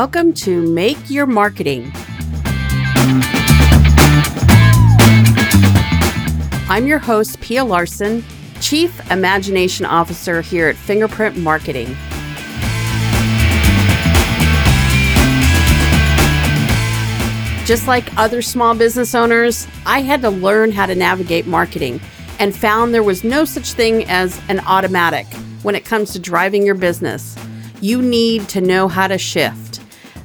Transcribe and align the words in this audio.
Welcome 0.00 0.32
to 0.34 0.62
Make 0.62 1.10
Your 1.10 1.26
Marketing. 1.26 1.90
I'm 6.68 6.86
your 6.86 7.00
host, 7.00 7.40
Pia 7.40 7.64
Larson, 7.64 8.24
Chief 8.60 9.10
Imagination 9.10 9.86
Officer 9.86 10.40
here 10.40 10.68
at 10.68 10.76
Fingerprint 10.76 11.36
Marketing. 11.38 11.88
Just 17.66 17.88
like 17.88 18.16
other 18.16 18.40
small 18.40 18.76
business 18.76 19.16
owners, 19.16 19.66
I 19.84 20.02
had 20.02 20.22
to 20.22 20.30
learn 20.30 20.70
how 20.70 20.86
to 20.86 20.94
navigate 20.94 21.48
marketing 21.48 22.00
and 22.38 22.54
found 22.54 22.94
there 22.94 23.02
was 23.02 23.24
no 23.24 23.44
such 23.44 23.72
thing 23.72 24.04
as 24.04 24.40
an 24.48 24.60
automatic 24.60 25.26
when 25.64 25.74
it 25.74 25.84
comes 25.84 26.12
to 26.12 26.20
driving 26.20 26.64
your 26.64 26.76
business. 26.76 27.34
You 27.80 28.00
need 28.00 28.48
to 28.50 28.60
know 28.60 28.86
how 28.86 29.08
to 29.08 29.18
shift. 29.18 29.67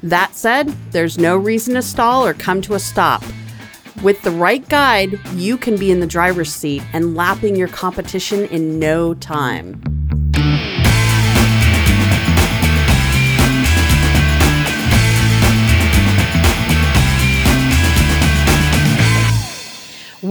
That 0.04 0.36
said, 0.36 0.68
there's 0.92 1.18
no 1.18 1.38
reason 1.38 1.76
to 1.76 1.82
stall 1.82 2.26
or 2.26 2.34
come 2.34 2.62
to 2.64 2.74
a 2.74 2.80
stop. 2.80 3.24
With 4.04 4.22
the 4.22 4.32
right 4.32 4.68
guide, 4.68 5.18
you 5.36 5.58
can 5.58 5.78
be 5.78 5.92
in 5.92 6.02
the 6.02 6.08
driver's 6.08 6.54
seat 6.54 6.84
and 6.92 7.16
lapping 7.16 7.56
your 7.56 7.70
competition 7.70 8.46
in 8.48 8.80
no 8.80 9.14
time. 9.14 9.82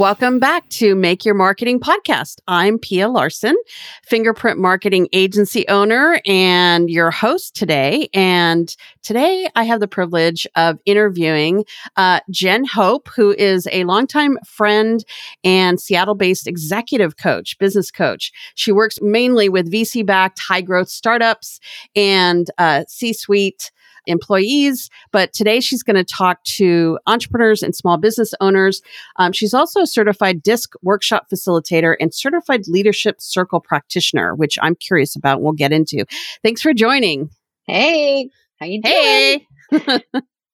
Welcome 0.02 0.40
back 0.40 0.68
to 0.70 0.96
Make 0.96 1.24
Your 1.24 1.36
Marketing 1.36 1.78
Podcast. 1.78 2.40
I'm 2.48 2.76
Pia 2.76 3.08
Larson, 3.08 3.56
fingerprint 4.02 4.58
marketing 4.58 5.06
agency 5.12 5.64
owner 5.68 6.20
and 6.26 6.90
your 6.90 7.12
host 7.12 7.54
today. 7.54 8.08
And 8.12 8.76
today 9.04 9.48
I 9.54 9.62
have 9.62 9.78
the 9.78 9.86
privilege 9.86 10.44
of 10.56 10.80
interviewing 10.86 11.64
uh, 11.96 12.18
Jen 12.30 12.64
Hope, 12.64 13.10
who 13.14 13.30
is 13.30 13.68
a 13.70 13.84
longtime 13.84 14.38
friend 14.44 15.04
and 15.44 15.80
Seattle 15.80 16.16
based 16.16 16.48
executive 16.48 17.16
coach, 17.16 17.56
business 17.60 17.92
coach. 17.92 18.32
She 18.56 18.72
works 18.72 18.98
mainly 19.00 19.48
with 19.48 19.70
VC 19.70 20.04
backed 20.04 20.40
high 20.40 20.62
growth 20.62 20.88
startups 20.88 21.60
and 21.94 22.50
uh, 22.58 22.82
C 22.88 23.12
suite 23.12 23.70
employees. 24.06 24.90
But 25.12 25.32
today 25.32 25.60
she's 25.60 25.82
going 25.82 25.96
to 25.96 26.04
talk 26.04 26.42
to 26.44 26.98
entrepreneurs 27.06 27.62
and 27.62 27.74
small 27.74 27.96
business 27.96 28.34
owners. 28.40 28.82
Um, 29.16 29.32
she's 29.32 29.54
also 29.54 29.82
a 29.82 29.86
certified 29.86 30.42
DISC 30.42 30.72
workshop 30.82 31.26
facilitator 31.32 31.94
and 32.00 32.12
certified 32.14 32.68
leadership 32.68 33.16
circle 33.20 33.60
practitioner, 33.60 34.34
which 34.34 34.58
I'm 34.62 34.74
curious 34.74 35.16
about. 35.16 35.42
We'll 35.42 35.52
get 35.52 35.72
into. 35.72 36.04
Thanks 36.42 36.62
for 36.62 36.74
joining. 36.74 37.30
Hey, 37.66 38.30
how 38.58 38.66
you 38.66 38.82
doing? 38.82 39.46
Hey. 39.70 40.02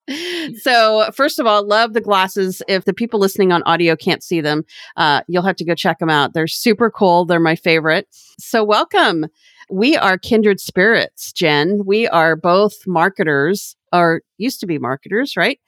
so 0.63 1.11
first 1.15 1.39
of 1.39 1.47
all 1.47 1.67
love 1.67 1.93
the 1.93 2.01
glasses 2.01 2.63
if 2.67 2.85
the 2.85 2.95
people 2.95 3.21
listening 3.21 3.53
on 3.53 3.63
audio 3.65 3.95
can't 3.95 4.23
see 4.23 4.41
them 4.41 4.65
uh, 4.97 5.21
you'll 5.29 5.43
have 5.43 5.57
to 5.57 5.65
go 5.65 5.75
check 5.75 5.99
them 5.99 6.09
out 6.09 6.33
they're 6.33 6.47
super 6.47 6.91
cool 6.91 7.27
they're 7.27 7.41
my 7.41 7.57
favorite 7.57 8.07
so 8.39 8.65
welcome 8.65 9.27
we 9.71 9.97
are 9.97 10.19
kindred 10.19 10.61
spirits, 10.61 11.33
Jen. 11.33 11.83
We 11.85 12.09
are 12.09 12.37
both 12.37 12.87
marketers 12.87 13.77
or 13.93 14.23
used 14.37 14.61
to 14.61 14.67
be 14.67 14.79
marketers, 14.79 15.37
right? 15.37 15.59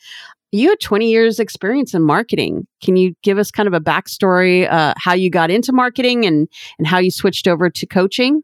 You 0.53 0.71
had 0.71 0.81
20 0.81 1.11
years 1.11 1.39
experience 1.39 1.95
in 1.95 2.03
marketing. 2.03 2.67
Can 2.83 2.97
you 2.97 3.15
give 3.23 3.39
us 3.39 3.51
kind 3.51 3.69
of 3.69 3.75
a 3.75 3.81
backstory, 3.81 4.71
uh, 4.71 4.95
how 4.97 5.15
you 5.15 5.31
got 5.31 5.51
into 5.51 5.73
marketing 5.73 6.27
and, 6.27 6.49
and 6.79 6.87
how 6.87 6.99
you 6.99 7.11
switched 7.11 7.47
over 7.47 7.71
to 7.71 7.87
coaching? 7.87 8.43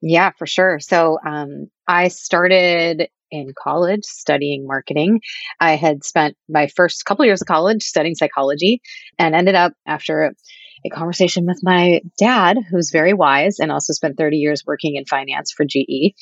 Yeah, 0.00 0.30
for 0.38 0.46
sure. 0.46 0.78
So, 0.78 1.18
um, 1.26 1.68
I 1.88 2.08
started 2.08 3.08
in 3.30 3.52
college 3.58 4.04
studying 4.04 4.66
marketing. 4.66 5.20
I 5.60 5.74
had 5.74 6.04
spent 6.04 6.36
my 6.48 6.68
first 6.68 7.04
couple 7.04 7.24
years 7.24 7.42
of 7.42 7.48
college 7.48 7.82
studying 7.82 8.14
psychology 8.14 8.80
and 9.18 9.34
ended 9.34 9.54
up 9.54 9.72
after 9.86 10.34
a 10.84 10.90
conversation 10.90 11.46
with 11.46 11.60
my 11.62 12.00
dad, 12.18 12.58
who's 12.70 12.90
very 12.90 13.12
wise 13.12 13.58
and 13.58 13.72
also 13.72 13.92
spent 13.92 14.16
30 14.16 14.36
years 14.36 14.62
working 14.66 14.96
in 14.96 15.04
finance 15.04 15.52
for 15.52 15.64
GE, 15.64 16.14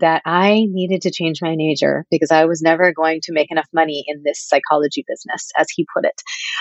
that 0.00 0.22
I 0.24 0.66
needed 0.68 1.02
to 1.02 1.10
change 1.10 1.40
my 1.42 1.54
major 1.56 2.06
because 2.10 2.30
I 2.30 2.46
was 2.46 2.62
never 2.62 2.92
going 2.92 3.20
to 3.24 3.32
make 3.32 3.50
enough 3.50 3.68
money 3.72 4.04
in 4.06 4.22
this 4.24 4.40
psychology 4.46 5.04
business, 5.06 5.50
as 5.56 5.68
he 5.70 5.86
put 5.94 6.04
it. 6.04 6.20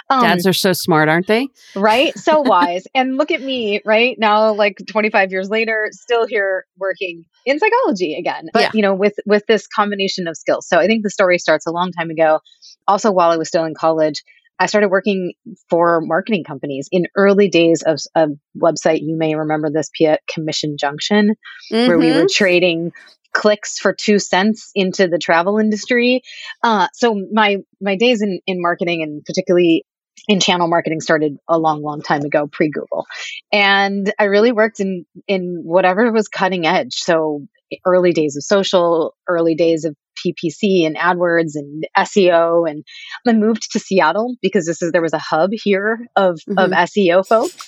Um, 0.10 0.22
Dads 0.22 0.48
are 0.48 0.54
so 0.54 0.74
smart, 0.74 1.10
aren't 1.10 1.28
they? 1.28 1.48
Right? 1.76 2.18
So 2.18 2.42
wise. 2.46 2.86
and 2.94 3.18
look 3.18 3.32
at 3.32 3.42
me, 3.42 3.82
right? 3.86 4.18
Now, 4.20 4.54
like 4.54 4.78
25 4.88 5.32
years 5.32 5.50
later, 5.50 5.90
still 5.92 6.28
here 6.28 6.66
working 6.78 7.26
in 7.46 7.60
psychology 7.60 8.16
again, 8.20 8.50
but 8.54 8.62
yeah. 8.62 8.72
you 8.74 8.82
know, 8.82 8.94
with, 8.94 9.16
with 9.26 9.46
this 9.48 9.68
combination 9.68 10.28
of 10.28 10.36
skills. 10.38 10.68
So 10.68 10.78
I 10.78 10.88
think 10.88 11.04
the 11.04 11.10
story 11.10 11.38
starts 11.38 11.66
a 11.66 11.72
long 11.72 11.92
time 11.92 12.10
ago. 12.10 12.40
Also, 12.88 13.12
while 13.12 13.32
I 13.32 13.38
was 13.38 13.48
still 13.48 13.66
in 13.66 13.74
college, 13.74 14.24
I 14.60 14.66
started 14.66 14.90
working 14.90 15.34
for 15.70 16.02
marketing 16.02 16.44
companies 16.44 16.90
in 16.92 17.06
early 17.16 17.48
days 17.48 17.84
of 17.84 18.00
a 18.16 18.28
website. 18.58 19.02
You 19.02 19.16
may 19.16 19.36
remember 19.36 19.70
this, 19.72 19.90
Pia, 19.94 20.20
Commission 20.32 20.78
Junction, 20.80 21.36
mm-hmm. 21.72 21.88
where 21.88 21.98
we 21.98 22.12
were 22.12 22.22
mm-hmm. 22.22 22.26
trading 22.32 22.92
clicks 23.34 23.78
for 23.78 23.94
two 23.94 24.18
cents 24.18 24.72
into 24.74 25.08
the 25.08 25.20
travel 25.20 25.60
industry. 25.60 26.22
Uh, 26.64 26.88
so 26.94 27.22
my 27.32 27.58
my 27.80 27.96
days 27.96 28.22
in 28.22 28.40
in 28.48 28.62
marketing 28.62 29.04
and 29.04 29.24
particularly 29.24 29.86
in 30.28 30.40
channel 30.40 30.68
marketing 30.68 31.02
started 31.02 31.38
a 31.48 31.58
long 31.58 31.82
long 31.82 32.02
time 32.02 32.22
ago 32.22 32.48
pre 32.52 32.70
google 32.70 33.06
and 33.52 34.14
i 34.20 34.26
really 34.26 34.52
worked 34.52 34.80
in 34.80 35.06
in 35.28 35.62
whatever 35.64 36.12
was 36.12 36.28
cutting 36.28 36.66
edge 36.66 36.94
so 36.94 37.42
early 37.86 38.14
days 38.14 38.36
of 38.36 38.44
social 38.44 39.16
early 39.28 39.56
days 39.56 39.86
of 39.86 39.96
PPC 40.18 40.86
and 40.86 40.96
AdWords 40.96 41.52
and 41.56 41.88
SEO. 41.98 42.70
And 42.70 42.84
I 43.28 43.34
moved 43.34 43.72
to 43.72 43.80
Seattle 43.80 44.36
because 44.42 44.66
this 44.66 44.82
is 44.82 44.92
there 44.92 45.02
was 45.02 45.14
a 45.14 45.20
hub 45.20 45.52
here 45.54 46.08
of 46.16 46.40
mm-hmm. 46.50 46.58
of 46.58 46.72
SEO 46.72 47.26
folks. 47.26 47.67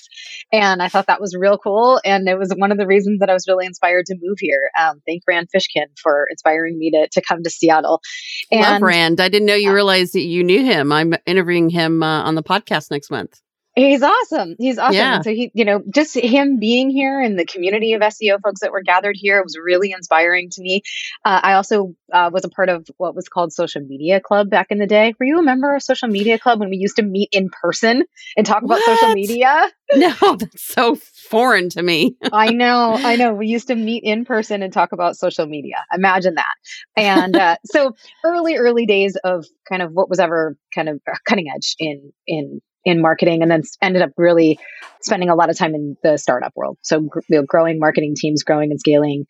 And 0.52 0.82
I 0.82 0.90
thought 0.90 1.08
that 1.08 1.22
was 1.22 1.36
real 1.36 1.58
cool. 1.58 2.00
And 2.04 2.28
it 2.28 2.38
was 2.38 2.52
one 2.56 2.72
of 2.72 2.78
the 2.78 2.88
reasons 2.88 3.20
that 3.20 3.30
I 3.30 3.34
was 3.34 3.46
really 3.48 3.66
inspired 3.66 4.06
to 4.08 4.16
move 4.20 4.38
here. 4.40 4.70
Um, 4.80 5.02
thank 5.06 5.24
Rand 5.28 5.50
Fishkin 5.56 5.86
for 6.02 6.26
inspiring 6.30 6.78
me 6.78 6.92
to, 6.92 7.08
to 7.12 7.22
come 7.22 7.44
to 7.44 7.50
Seattle. 7.50 8.02
And, 8.52 8.62
Love 8.62 8.82
Rand. 8.82 9.20
I 9.20 9.30
didn't 9.30 9.46
know 9.46 9.56
you 9.56 9.74
realized 9.74 10.14
that 10.14 10.22
you 10.22 10.44
knew 10.44 10.64
him. 10.64 10.92
I'm 10.92 11.14
interviewing 11.26 11.70
him 11.70 12.02
uh, 12.02 12.24
on 12.24 12.36
the 12.36 12.44
podcast 12.44 12.90
next 12.90 13.12
month. 13.12 13.40
He's 13.76 14.02
awesome. 14.02 14.56
He's 14.58 14.78
awesome. 14.78 14.96
Yeah. 14.96 15.22
so 15.22 15.30
he, 15.30 15.52
you 15.54 15.64
know, 15.64 15.82
just 15.94 16.16
him 16.16 16.60
being 16.60 16.90
here 16.90 17.22
and 17.22 17.38
the 17.38 17.46
community 17.46 17.94
of 17.94 18.02
SEO 18.02 18.40
folks 18.44 18.62
that 18.62 18.72
were 18.72 18.82
gathered 18.82 19.16
here 19.18 19.42
was 19.44 19.58
really 19.58 19.92
inspiring 19.92 20.50
to 20.52 20.62
me. 20.62 20.82
Uh, 21.24 21.40
I 21.44 21.54
also 21.54 21.96
uh, 22.12 22.30
was 22.34 22.44
a 22.44 22.50
part 22.50 22.70
of 22.70 22.88
what 22.98 23.16
was 23.16 23.30
called 23.30 23.54
Social 23.54 23.82
Media 23.82 24.20
Club 24.20 24.50
back 24.50 24.68
in 24.72 24.80
the 24.80 24.88
day. 24.88 25.14
Were 25.20 25.26
you 25.26 25.40
a 25.40 25.44
member 25.44 25.76
of 25.76 25.84
Social 25.84 26.08
Media 26.08 26.40
Club 26.40 26.60
when 26.60 26.70
we 26.70 26.78
used 26.78 26.98
to 26.98 27.04
meet 27.04 27.30
in 27.32 27.50
person 27.50 28.04
and 28.36 28.46
talk 28.46 28.64
what? 28.64 28.82
about 28.84 28.98
social 28.98 29.14
media? 29.14 29.68
No, 29.96 30.14
that's 30.36 30.62
so 30.62 30.94
foreign 30.94 31.70
to 31.70 31.82
me. 31.82 32.16
I 32.32 32.52
know, 32.52 32.94
I 32.94 33.16
know. 33.16 33.34
We 33.34 33.48
used 33.48 33.70
to 33.70 33.76
meet 33.76 34.04
in 34.04 34.24
person 34.24 34.62
and 34.62 34.72
talk 34.72 34.92
about 34.92 35.18
social 35.18 35.48
media. 35.48 35.78
Imagine 35.92 36.36
that. 36.36 36.54
And 36.96 37.36
uh, 37.36 37.58
so 37.66 37.96
early, 38.24 38.56
early 38.58 38.86
days 38.86 39.18
of 39.24 39.48
kind 39.68 39.82
of 39.82 39.92
what 39.92 40.08
was 40.08 40.20
ever 40.20 40.56
kind 40.76 40.90
of 40.90 41.02
cutting 41.26 41.48
edge 41.50 41.76
in 41.80 42.14
in 42.28 42.62
in 42.86 43.02
marketing 43.02 43.42
and 43.42 43.52
then 43.52 43.62
ended 43.82 44.02
up 44.02 44.12
really 44.18 44.60
spending 45.02 45.30
a 45.30 45.36
lot 45.36 45.50
of 45.50 45.58
time 45.58 45.76
in 45.76 45.98
the 46.04 46.18
startup 46.18 46.54
world. 46.56 46.78
So, 46.82 47.00
you 47.00 47.22
know, 47.30 47.44
growing 47.48 47.80
marketing 47.80 48.16
teams, 48.16 48.44
growing 48.44 48.72
and 48.72 48.80
scaling 48.80 49.26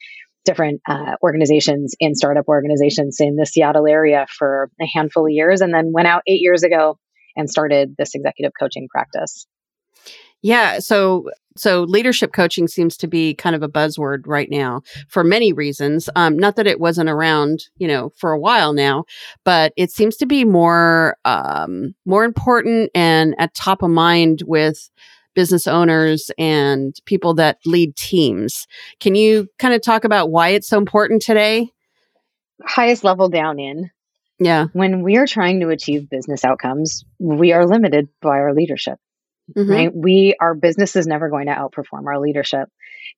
different 0.46 0.82
uh, 0.88 1.16
organizations 1.22 1.96
in 2.00 2.16
startup 2.16 2.48
organizations 2.48 3.18
in 3.20 3.36
the 3.36 3.46
Seattle 3.46 3.88
area 3.88 4.26
for 4.30 4.70
a 4.82 4.86
handful 4.86 5.26
of 5.26 5.32
years, 5.32 5.62
and 5.62 5.74
then 5.74 5.92
went 5.94 6.08
out 6.08 6.24
eight 6.28 6.42
years 6.42 6.64
ago 6.64 6.98
and 7.36 7.50
started 7.50 7.96
this 7.98 8.16
executive 8.16 8.52
coaching 8.60 8.88
practice. 8.90 9.46
Yeah. 10.42 10.80
So, 10.80 11.30
so 11.58 11.84
leadership 11.84 12.32
coaching 12.32 12.68
seems 12.68 12.96
to 12.98 13.08
be 13.08 13.34
kind 13.34 13.56
of 13.56 13.64
a 13.64 13.68
buzzword 13.68 14.24
right 14.26 14.50
now 14.50 14.82
for 15.10 15.24
many 15.24 15.52
reasons. 15.52 16.10
Um, 16.16 16.38
not 16.38 16.56
that 16.56 16.68
it 16.68 16.80
wasn't 16.80 17.10
around, 17.10 17.66
you 17.78 17.88
know, 17.88 18.12
for 18.18 18.32
a 18.32 18.40
while 18.40 18.72
now, 18.72 19.04
but 19.44 19.74
it 19.76 19.92
seems 19.92 20.16
to 20.18 20.26
be 20.26 20.46
more, 20.46 21.18
um, 21.26 21.94
more 22.06 22.24
important 22.24 22.92
and 22.96 23.36
at 23.38 23.54
top 23.54 23.82
of 23.82 23.90
mind 23.90 24.44
with 24.46 24.90
business 25.36 25.68
owners 25.68 26.32
and 26.38 26.96
people 27.06 27.34
that 27.36 27.58
lead 27.66 27.96
teams. 27.96 28.68
Can 29.00 29.16
you 29.16 29.48
kind 29.58 29.74
of 29.74 29.82
talk 29.82 30.04
about 30.04 30.32
why 30.32 30.50
it's 30.50 30.68
so 30.68 30.78
important 30.78 31.22
today? 31.22 31.70
Highest 32.64 33.04
level 33.04 33.30
down 33.30 33.60
in. 33.60 33.90
Yeah. 34.40 34.68
When 34.74 35.04
we 35.04 35.18
are 35.18 35.28
trying 35.28 35.60
to 35.60 35.70
achieve 35.70 36.10
business 36.10 36.46
outcomes, 36.46 37.04
we 37.20 37.52
are 37.52 37.66
limited 37.66 38.08
by 38.22 38.40
our 38.40 38.54
leadership. 38.54 38.98
Mm-hmm. 39.58 39.72
Right. 39.72 39.92
We, 39.94 40.36
our 40.40 40.56
business 40.56 40.96
is 40.96 41.08
never 41.08 41.30
going 41.30 41.48
to 41.48 41.54
outperform 41.54 42.06
our 42.08 42.20
leadership. 42.20 42.70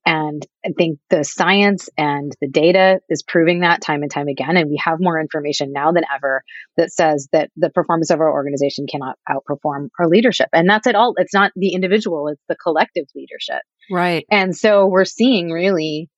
And 0.05 0.45
I 0.65 0.69
think 0.77 0.99
the 1.09 1.23
science 1.23 1.89
and 1.97 2.31
the 2.41 2.47
data 2.47 3.01
is 3.09 3.23
proving 3.23 3.59
that 3.59 3.81
time 3.81 4.01
and 4.01 4.11
time 4.11 4.27
again. 4.27 4.57
And 4.57 4.69
we 4.69 4.81
have 4.83 4.99
more 4.99 5.19
information 5.19 5.71
now 5.73 5.91
than 5.91 6.03
ever 6.13 6.43
that 6.77 6.91
says 6.91 7.27
that 7.33 7.51
the 7.55 7.69
performance 7.69 8.09
of 8.09 8.19
our 8.19 8.31
organization 8.31 8.87
cannot 8.87 9.17
outperform 9.29 9.89
our 9.99 10.07
leadership. 10.07 10.49
And 10.53 10.69
that's 10.69 10.87
at 10.87 10.95
all. 10.95 11.13
It's 11.17 11.33
not 11.33 11.51
the 11.55 11.73
individual, 11.73 12.29
it's 12.29 12.41
the 12.47 12.55
collective 12.55 13.05
leadership. 13.15 13.61
Right. 13.91 14.25
And 14.31 14.55
so 14.55 14.87
we're 14.87 15.05
seeing 15.05 15.51
really 15.51 16.09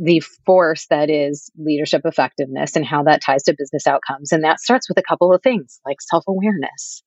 the 0.00 0.20
force 0.46 0.86
that 0.90 1.10
is 1.10 1.50
leadership 1.58 2.02
effectiveness 2.04 2.76
and 2.76 2.84
how 2.84 3.02
that 3.02 3.20
ties 3.22 3.42
to 3.44 3.54
business 3.58 3.86
outcomes. 3.86 4.30
And 4.30 4.44
that 4.44 4.60
starts 4.60 4.88
with 4.88 4.98
a 4.98 5.02
couple 5.02 5.34
of 5.34 5.42
things 5.42 5.80
like 5.84 6.00
self 6.00 6.24
awareness. 6.28 7.02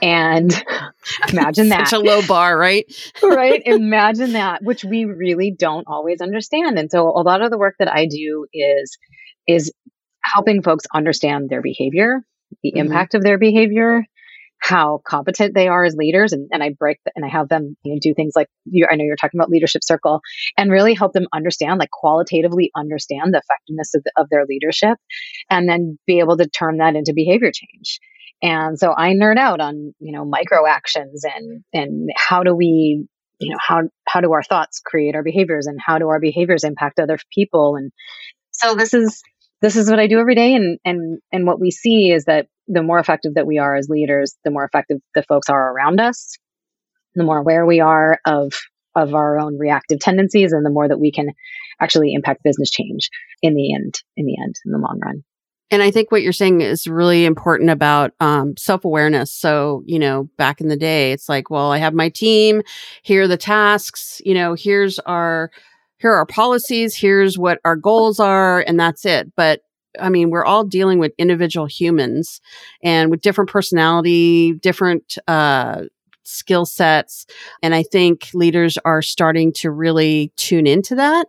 And 0.00 0.50
imagine 1.28 1.68
that. 1.68 1.88
Such 1.88 2.00
a 2.00 2.02
low 2.02 2.26
bar, 2.26 2.58
right? 2.58 2.86
right. 3.22 3.62
Imagine 3.66 4.32
that, 4.32 4.62
which 4.62 4.84
we 4.84 5.04
really 5.04 5.54
don't 5.56 5.86
always 5.86 6.20
understand. 6.22 6.78
And 6.78 6.90
so 6.90 7.08
a 7.08 7.22
lot 7.22 7.42
of 7.42 7.50
the 7.50 7.58
work 7.58 7.76
that 7.78 7.92
I 7.92 8.06
do 8.06 8.46
is, 8.52 8.96
is 9.46 9.72
helping 10.24 10.62
folks 10.62 10.84
understand 10.94 11.50
their 11.50 11.62
behavior, 11.62 12.22
the 12.62 12.72
mm-hmm. 12.72 12.86
impact 12.86 13.14
of 13.14 13.22
their 13.22 13.38
behavior, 13.38 14.04
how 14.60 15.00
competent 15.06 15.54
they 15.54 15.68
are 15.68 15.84
as 15.84 15.96
leaders 15.96 16.32
and, 16.32 16.48
and 16.52 16.62
I 16.62 16.70
break 16.78 16.98
the, 17.04 17.12
and 17.16 17.24
I 17.24 17.28
have 17.28 17.48
them 17.48 17.76
you 17.82 17.94
know, 17.94 17.98
do 18.00 18.14
things 18.14 18.34
like 18.36 18.46
you, 18.66 18.86
I 18.88 18.94
know 18.94 19.04
you're 19.04 19.16
talking 19.16 19.40
about 19.40 19.48
leadership 19.48 19.82
circle 19.82 20.20
and 20.56 20.70
really 20.70 20.94
help 20.94 21.12
them 21.12 21.26
understand 21.34 21.78
like 21.78 21.90
qualitatively 21.90 22.70
understand 22.76 23.32
the 23.32 23.42
effectiveness 23.42 23.94
of, 23.94 24.04
the, 24.04 24.12
of 24.18 24.28
their 24.30 24.44
leadership 24.46 24.98
and 25.48 25.68
then 25.68 25.98
be 26.06 26.20
able 26.20 26.36
to 26.36 26.46
turn 26.46 26.76
that 26.76 26.94
into 26.94 27.12
behavior 27.14 27.50
change. 27.52 28.00
And 28.42 28.78
so 28.78 28.94
I 28.96 29.12
nerd 29.12 29.38
out 29.38 29.60
on, 29.60 29.94
you 29.98 30.12
know, 30.12 30.24
micro 30.24 30.66
actions 30.66 31.24
and, 31.24 31.64
and 31.72 32.10
how 32.14 32.42
do 32.42 32.54
we, 32.54 33.06
you 33.38 33.50
know, 33.50 33.58
how, 33.58 33.82
how 34.06 34.20
do 34.20 34.32
our 34.32 34.42
thoughts 34.42 34.80
create 34.84 35.14
our 35.14 35.22
behaviors 35.22 35.66
and 35.66 35.78
how 35.84 35.98
do 35.98 36.08
our 36.08 36.20
behaviors 36.20 36.64
impact 36.64 37.00
other 37.00 37.18
people? 37.34 37.76
And 37.76 37.92
so 38.50 38.74
this 38.74 38.92
is, 38.92 39.22
this 39.62 39.76
is 39.76 39.90
what 39.90 40.00
I 40.00 40.06
do 40.06 40.18
every 40.18 40.34
day. 40.34 40.54
And, 40.54 40.78
and, 40.84 41.18
and 41.32 41.46
what 41.46 41.60
we 41.60 41.70
see 41.70 42.10
is 42.10 42.24
that 42.24 42.46
the 42.66 42.82
more 42.82 42.98
effective 42.98 43.34
that 43.34 43.46
we 43.46 43.58
are 43.58 43.74
as 43.74 43.88
leaders, 43.88 44.36
the 44.44 44.50
more 44.50 44.64
effective 44.64 44.98
the 45.14 45.22
folks 45.22 45.48
are 45.48 45.72
around 45.72 46.00
us, 46.00 46.36
the 47.14 47.24
more 47.24 47.38
aware 47.38 47.66
we 47.66 47.80
are 47.80 48.18
of 48.26 48.52
of 48.96 49.14
our 49.14 49.38
own 49.38 49.56
reactive 49.56 50.00
tendencies 50.00 50.52
and 50.52 50.66
the 50.66 50.70
more 50.70 50.88
that 50.88 50.98
we 50.98 51.12
can 51.12 51.28
actually 51.80 52.12
impact 52.12 52.42
business 52.42 52.70
change 52.70 53.08
in 53.42 53.54
the 53.54 53.72
end 53.74 53.94
in 54.16 54.26
the 54.26 54.36
end 54.40 54.54
in 54.64 54.72
the 54.72 54.78
long 54.78 54.98
run 55.04 55.22
and 55.70 55.82
i 55.82 55.90
think 55.90 56.10
what 56.10 56.22
you're 56.22 56.32
saying 56.32 56.60
is 56.60 56.86
really 56.86 57.24
important 57.24 57.70
about 57.70 58.12
um, 58.20 58.56
self-awareness 58.56 59.32
so 59.32 59.82
you 59.86 59.98
know 59.98 60.28
back 60.36 60.60
in 60.60 60.68
the 60.68 60.76
day 60.76 61.12
it's 61.12 61.28
like 61.28 61.50
well 61.50 61.70
i 61.70 61.78
have 61.78 61.94
my 61.94 62.08
team 62.08 62.62
here 63.02 63.22
are 63.22 63.28
the 63.28 63.36
tasks 63.36 64.20
you 64.24 64.34
know 64.34 64.54
here's 64.54 64.98
our 65.00 65.50
here 66.00 66.10
are 66.10 66.16
our 66.16 66.26
policies 66.26 66.96
here's 66.96 67.38
what 67.38 67.60
our 67.64 67.76
goals 67.76 68.18
are 68.18 68.60
and 68.66 68.78
that's 68.78 69.04
it 69.04 69.32
but 69.36 69.62
I 69.98 70.08
mean, 70.08 70.30
we're 70.30 70.44
all 70.44 70.64
dealing 70.64 70.98
with 70.98 71.12
individual 71.18 71.66
humans 71.66 72.40
and 72.82 73.10
with 73.10 73.22
different 73.22 73.50
personality, 73.50 74.52
different 74.52 75.18
uh, 75.26 75.84
skill 76.22 76.64
sets. 76.64 77.26
And 77.62 77.74
I 77.74 77.82
think 77.82 78.28
leaders 78.34 78.78
are 78.84 79.02
starting 79.02 79.52
to 79.54 79.70
really 79.70 80.32
tune 80.36 80.66
into 80.66 80.94
that. 80.96 81.26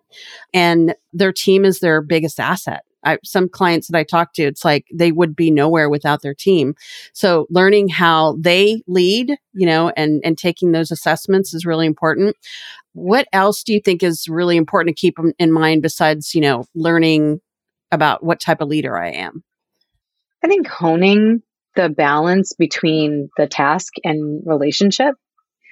And 0.53 0.95
their 1.13 1.31
team 1.33 1.65
is 1.65 1.79
their 1.79 2.01
biggest 2.01 2.39
asset. 2.39 2.83
I, 3.03 3.17
some 3.23 3.49
clients 3.49 3.87
that 3.87 3.97
I 3.97 4.03
talk 4.03 4.33
to, 4.33 4.43
it's 4.43 4.63
like 4.63 4.85
they 4.93 5.11
would 5.11 5.35
be 5.35 5.51
nowhere 5.51 5.89
without 5.89 6.21
their 6.21 6.33
team. 6.33 6.75
So 7.13 7.47
learning 7.49 7.89
how 7.89 8.37
they 8.39 8.83
lead, 8.87 9.35
you 9.53 9.65
know, 9.65 9.91
and, 9.97 10.21
and 10.23 10.37
taking 10.37 10.71
those 10.71 10.91
assessments 10.91 11.53
is 11.53 11.65
really 11.65 11.85
important. 11.85 12.35
What 12.93 13.27
else 13.33 13.63
do 13.63 13.73
you 13.73 13.79
think 13.79 14.03
is 14.03 14.27
really 14.27 14.57
important 14.57 14.95
to 14.95 14.99
keep 14.99 15.17
in 15.39 15.51
mind 15.51 15.81
besides, 15.81 16.35
you 16.35 16.41
know, 16.41 16.65
learning 16.75 17.41
about 17.91 18.23
what 18.23 18.39
type 18.39 18.61
of 18.61 18.67
leader 18.67 18.97
I 18.97 19.11
am? 19.11 19.43
I 20.43 20.47
think 20.47 20.67
honing 20.67 21.41
the 21.75 21.89
balance 21.89 22.53
between 22.53 23.29
the 23.37 23.47
task 23.47 23.93
and 24.03 24.41
relationship, 24.45 25.15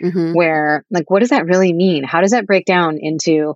mm-hmm. 0.02 0.34
where, 0.34 0.86
like, 0.90 1.10
what 1.10 1.20
does 1.20 1.30
that 1.30 1.46
really 1.46 1.74
mean? 1.74 2.04
How 2.04 2.22
does 2.22 2.32
that 2.32 2.46
break 2.46 2.66
down 2.66 2.98
into 3.02 3.56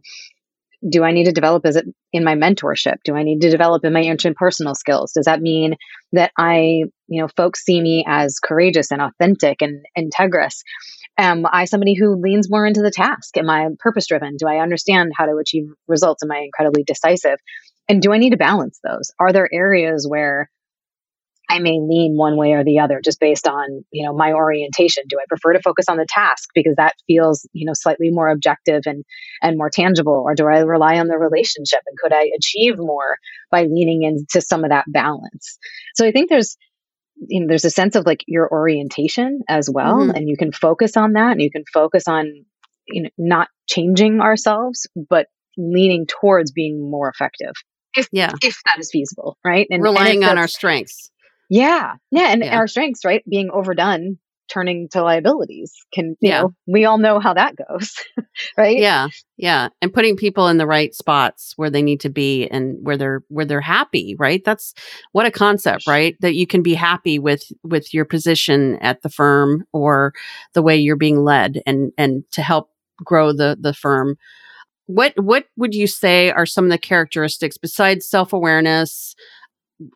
do 0.88 1.04
I 1.04 1.12
need 1.12 1.26
to 1.26 1.32
develop 1.32 1.66
as 1.66 1.76
it 1.76 1.86
in 2.12 2.24
my 2.24 2.36
mentorship? 2.36 2.98
Do 3.04 3.16
I 3.16 3.24
need 3.24 3.42
to 3.42 3.50
develop 3.50 3.86
in 3.86 3.94
my 3.94 4.04
interpersonal 4.04 4.76
skills? 4.76 5.12
Does 5.14 5.26
that 5.26 5.42
mean 5.42 5.76
that 6.12 6.32
I, 6.38 6.84
you 7.08 7.22
know, 7.22 7.28
folks 7.28 7.64
see 7.64 7.82
me 7.82 8.04
as 8.08 8.40
courageous 8.40 8.92
and 8.92 9.02
authentic 9.02 9.62
and 9.62 9.86
integrous? 9.98 10.62
Am 11.18 11.46
I 11.52 11.66
somebody 11.66 11.94
who 11.94 12.20
leans 12.20 12.50
more 12.50 12.66
into 12.66 12.82
the 12.82 12.92
task? 12.92 13.38
Am 13.38 13.50
I 13.50 13.68
purpose 13.80 14.08
driven? 14.08 14.36
Do 14.38 14.48
I 14.48 14.58
understand 14.58 15.12
how 15.16 15.26
to 15.26 15.38
achieve 15.38 15.66
results? 15.88 16.24
Am 16.24 16.32
I 16.32 16.40
incredibly 16.40 16.84
decisive? 16.84 17.38
And 17.88 18.02
do 18.02 18.12
I 18.12 18.18
need 18.18 18.32
to 18.32 18.38
balance 18.38 18.80
those? 18.84 19.12
Are 19.20 19.32
there 19.32 19.50
areas 19.54 20.08
where 20.08 20.50
I 21.54 21.60
may 21.60 21.80
lean 21.80 22.16
one 22.18 22.36
way 22.36 22.54
or 22.54 22.64
the 22.64 22.80
other 22.80 23.00
just 23.04 23.20
based 23.20 23.48
on, 23.48 23.86
you 23.92 24.06
know, 24.06 24.14
my 24.14 24.34
orientation. 24.34 25.04
Do 25.08 25.18
I 25.20 25.26
prefer 25.30 25.54
to 25.54 25.62
focus 25.62 25.86
on 25.88 25.98
the 25.98 26.08
task 26.10 26.50
because 26.56 26.76
that 26.78 26.96
feels, 27.06 27.48
you 27.54 27.68
know, 27.68 27.74
slightly 27.76 28.10
more 28.10 28.28
objective 28.28 28.82
and 28.86 29.04
and 29.42 29.58
more 29.58 29.70
tangible 29.70 30.24
or 30.26 30.34
do 30.34 30.48
I 30.48 30.62
rely 30.62 30.98
on 30.98 31.08
the 31.08 31.18
relationship 31.18 31.82
and 31.86 31.98
could 32.02 32.12
I 32.12 32.32
achieve 32.36 32.78
more 32.78 33.18
by 33.52 33.66
leaning 33.66 34.02
into 34.02 34.42
some 34.42 34.64
of 34.64 34.72
that 34.72 34.86
balance? 34.88 35.60
So 35.94 36.08
I 36.08 36.12
think 36.12 36.30
there's 36.30 36.58
you 37.28 37.42
know 37.42 37.48
there's 37.48 37.66
a 37.66 37.70
sense 37.70 37.96
of 37.96 38.08
like 38.08 38.24
your 38.26 38.50
orientation 38.52 39.42
as 39.48 39.70
well 39.72 39.98
mm-hmm. 39.98 40.16
and 40.16 40.28
you 40.28 40.36
can 40.36 40.52
focus 40.52 40.98
on 40.98 41.14
that 41.14 41.34
and 41.34 41.42
you 41.42 41.52
can 41.52 41.64
focus 41.72 42.08
on 42.08 42.26
you 42.88 43.04
know 43.04 43.10
not 43.20 43.50
changing 43.70 44.20
ourselves 44.20 44.88
but 44.96 45.28
leaning 45.56 46.08
towards 46.08 46.52
being 46.52 46.90
more 46.90 47.10
effective 47.10 47.54
if 47.96 48.08
yeah. 48.12 48.32
if 48.42 48.62
that 48.66 48.80
is 48.80 48.90
feasible, 48.92 49.38
right? 49.46 49.68
And 49.70 49.84
relying 49.84 50.24
and 50.24 50.32
on 50.32 50.38
our 50.38 50.48
strengths. 50.48 51.12
Yeah. 51.50 51.96
Yeah. 52.12 52.32
And 52.32 52.44
yeah. 52.44 52.58
our 52.58 52.68
strengths, 52.68 53.06
right? 53.06 53.24
Being 53.30 53.50
overdone, 53.52 54.18
turning 54.50 54.90
to 54.90 55.02
liabilities 55.02 55.74
can, 55.94 56.16
you 56.20 56.30
yeah. 56.30 56.42
know, 56.42 56.54
we 56.68 56.86
all 56.86 56.98
know 56.98 57.20
how 57.20 57.34
that 57.34 57.56
goes, 57.56 57.96
right? 58.58 58.78
Yeah. 58.78 59.08
Yeah. 59.38 59.70
And 59.82 59.94
putting 59.94 60.18
people 60.18 60.48
in 60.48 60.58
the 60.58 60.68
right 60.68 60.94
spots 60.94 61.54
where 61.56 61.70
they 61.70 61.82
need 61.82 62.02
to 62.02 62.10
be 62.10 62.48
and 62.48 62.78
where 62.82 62.98
they're, 62.98 63.24
where 63.30 63.46
they're 63.46 63.62
happy, 63.62 64.16
right? 64.20 64.44
That's 64.44 64.74
what 65.12 65.26
a 65.26 65.32
concept, 65.32 65.88
right? 65.88 66.16
That 66.22 66.36
you 66.36 66.46
can 66.46 66.62
be 66.62 66.74
happy 66.74 67.20
with, 67.20 67.52
with 67.64 67.94
your 67.94 68.06
position 68.06 68.78
at 68.80 69.02
the 69.02 69.10
firm 69.10 69.66
or 69.72 70.14
the 70.54 70.62
way 70.62 70.78
you're 70.78 70.96
being 70.96 71.24
led 71.24 71.62
and, 71.66 71.92
and 71.98 72.24
to 72.32 72.42
help 72.42 72.70
grow 73.04 73.34
the, 73.34 73.58
the 73.60 73.74
firm 73.74 74.18
what 74.86 75.14
what 75.18 75.46
would 75.56 75.74
you 75.74 75.88
say 75.88 76.30
are 76.30 76.46
some 76.46 76.66
of 76.66 76.72
the 76.72 76.78
characteristics 76.78 77.58
besides 77.58 78.08
self-awareness 78.08 79.16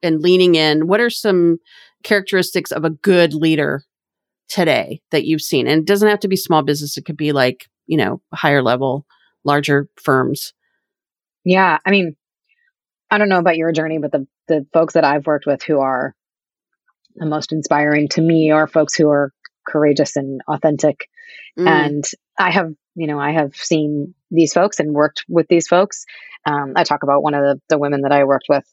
and 0.03 0.21
leaning 0.21 0.55
in? 0.55 0.87
What 0.87 0.99
are 0.99 1.09
some 1.09 1.57
characteristics 2.03 2.71
of 2.71 2.85
a 2.85 2.89
good 2.89 3.33
leader 3.33 3.83
today 4.49 5.01
that 5.11 5.25
you've 5.25 5.41
seen? 5.41 5.67
And 5.67 5.81
it 5.81 5.87
doesn't 5.87 6.09
have 6.09 6.19
to 6.21 6.27
be 6.27 6.35
small 6.35 6.63
business, 6.63 6.97
it 6.97 7.05
could 7.05 7.17
be 7.17 7.31
like, 7.31 7.67
you 7.85 7.97
know, 7.97 8.21
higher 8.33 8.61
level, 8.61 9.05
larger 9.43 9.89
firms. 10.01 10.53
Yeah, 11.43 11.77
I 11.85 11.91
mean, 11.91 12.15
I 13.09 13.17
don't 13.17 13.29
know 13.29 13.39
about 13.39 13.57
your 13.57 13.71
journey, 13.71 13.99
but 13.99 14.11
the 14.11 14.27
the 14.47 14.65
folks 14.73 14.93
that 14.93 15.03
I've 15.03 15.27
worked 15.27 15.45
with 15.45 15.63
who 15.63 15.79
are 15.79 16.15
the 17.15 17.25
most 17.25 17.51
inspiring 17.51 18.07
to 18.09 18.21
me 18.21 18.51
are 18.51 18.67
folks 18.67 18.95
who 18.95 19.09
are 19.09 19.31
courageous 19.67 20.15
and 20.15 20.41
authentic. 20.47 21.09
Mm. 21.57 21.67
And 21.67 22.03
I 22.37 22.51
have 22.51 22.73
you 22.97 23.05
know, 23.05 23.19
I 23.19 23.31
have 23.31 23.55
seen 23.55 24.15
these 24.31 24.53
folks 24.53 24.79
and 24.79 24.93
worked 24.93 25.23
with 25.29 25.47
these 25.47 25.67
folks. 25.67 26.03
Um, 26.45 26.73
I 26.75 26.83
talk 26.83 27.03
about 27.03 27.21
one 27.21 27.35
of 27.35 27.43
the, 27.43 27.61
the 27.69 27.77
women 27.77 28.01
that 28.01 28.11
I 28.11 28.23
worked 28.23 28.47
with 28.49 28.65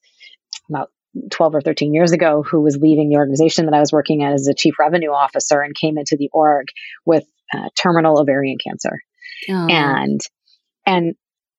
about 0.71 0.90
12 1.30 1.54
or 1.54 1.61
13 1.61 1.94
years 1.94 2.12
ago 2.12 2.42
who 2.42 2.62
was 2.62 2.76
leaving 2.76 3.09
the 3.09 3.16
organization 3.16 3.66
that 3.66 3.75
I 3.75 3.80
was 3.80 3.92
working 3.92 4.25
at 4.25 4.33
as 4.33 4.49
a 4.49 4.54
chief 4.54 4.75
revenue 4.78 5.11
officer 5.11 5.61
and 5.61 5.75
came 5.75 5.99
into 5.99 6.16
the 6.18 6.30
org 6.33 6.66
with 7.04 7.25
uh, 7.52 7.68
terminal 7.80 8.21
ovarian 8.21 8.56
cancer. 8.64 9.00
Oh. 9.49 9.66
And, 9.68 10.21
and 10.87 11.14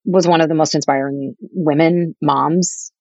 was 0.05 0.27
one 0.27 0.41
of 0.41 0.50
the 0.50 0.55
most 0.55 0.75
inspiring 0.75 1.35
women, 1.39 2.15
moms, 2.21 2.91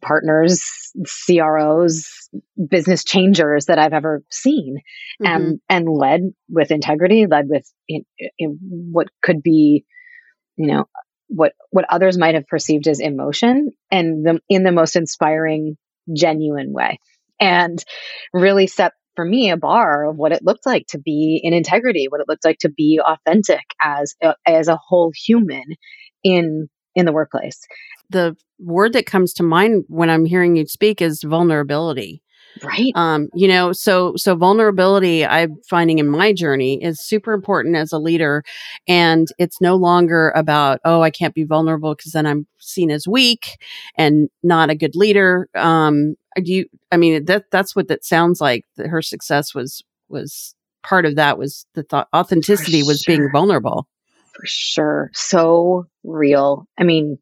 partners, 0.00 0.92
CROs, 1.26 2.28
business 2.68 3.04
changers 3.04 3.66
that 3.66 3.78
I've 3.78 3.92
ever 3.92 4.22
seen, 4.30 4.76
mm-hmm. 5.22 5.26
and 5.26 5.60
and 5.68 5.88
led 5.88 6.20
with 6.48 6.70
integrity, 6.70 7.26
led 7.26 7.46
with 7.48 7.70
in, 7.88 8.04
in 8.38 8.58
what 8.60 9.08
could 9.22 9.42
be, 9.42 9.84
you 10.56 10.68
know, 10.68 10.84
what 11.28 11.52
what 11.70 11.86
others 11.90 12.16
might 12.16 12.34
have 12.34 12.46
perceived 12.46 12.86
as 12.86 13.00
emotion, 13.00 13.70
and 13.90 14.24
the, 14.24 14.40
in 14.48 14.62
the 14.62 14.72
most 14.72 14.96
inspiring, 14.96 15.76
genuine 16.14 16.72
way, 16.72 16.98
and 17.40 17.82
really 18.32 18.66
set 18.66 18.92
for 19.14 19.24
me 19.24 19.50
a 19.50 19.56
bar 19.56 20.08
of 20.08 20.16
what 20.16 20.32
it 20.32 20.44
looked 20.44 20.66
like 20.66 20.86
to 20.88 20.98
be 20.98 21.40
in 21.42 21.52
integrity, 21.52 22.06
what 22.08 22.20
it 22.20 22.28
looked 22.28 22.44
like 22.44 22.58
to 22.60 22.70
be 22.70 23.00
authentic 23.04 23.64
as 23.82 24.14
a, 24.22 24.34
as 24.46 24.68
a 24.68 24.76
whole 24.76 25.12
human 25.14 25.64
in 26.24 26.68
in 26.94 27.06
the 27.06 27.12
workplace. 27.12 27.60
The 28.10 28.36
word 28.58 28.92
that 28.92 29.06
comes 29.06 29.32
to 29.34 29.42
mind 29.42 29.84
when 29.88 30.10
I'm 30.10 30.24
hearing 30.24 30.56
you 30.56 30.66
speak 30.66 31.00
is 31.00 31.22
vulnerability. 31.22 32.21
Right. 32.62 32.92
Um, 32.94 33.28
you 33.34 33.48
know, 33.48 33.72
so 33.72 34.14
so 34.16 34.34
vulnerability 34.34 35.24
I'm 35.24 35.56
finding 35.68 35.98
in 35.98 36.08
my 36.08 36.32
journey 36.32 36.82
is 36.82 37.00
super 37.00 37.32
important 37.32 37.76
as 37.76 37.92
a 37.92 37.98
leader. 37.98 38.44
And 38.86 39.28
it's 39.38 39.60
no 39.60 39.76
longer 39.76 40.30
about, 40.36 40.80
oh, 40.84 41.00
I 41.00 41.10
can't 41.10 41.34
be 41.34 41.44
vulnerable 41.44 41.94
because 41.94 42.12
then 42.12 42.26
I'm 42.26 42.46
seen 42.58 42.90
as 42.90 43.08
weak 43.08 43.58
and 43.96 44.28
not 44.42 44.70
a 44.70 44.74
good 44.74 44.94
leader. 44.94 45.48
Um, 45.54 46.16
do 46.36 46.52
you 46.52 46.66
I 46.90 46.96
mean 46.96 47.24
that 47.26 47.50
that's 47.50 47.74
what 47.74 47.88
that 47.88 48.04
sounds 48.04 48.40
like. 48.40 48.64
That 48.76 48.88
her 48.88 49.02
success 49.02 49.54
was 49.54 49.82
was 50.08 50.54
part 50.82 51.06
of 51.06 51.16
that 51.16 51.38
was 51.38 51.64
the 51.74 51.82
thought 51.84 52.08
authenticity 52.14 52.82
was 52.82 53.04
being 53.06 53.30
vulnerable 53.32 53.86
for 54.34 54.46
sure. 54.46 55.10
So 55.14 55.86
real. 56.04 56.66
I 56.78 56.84
mean, 56.84 57.18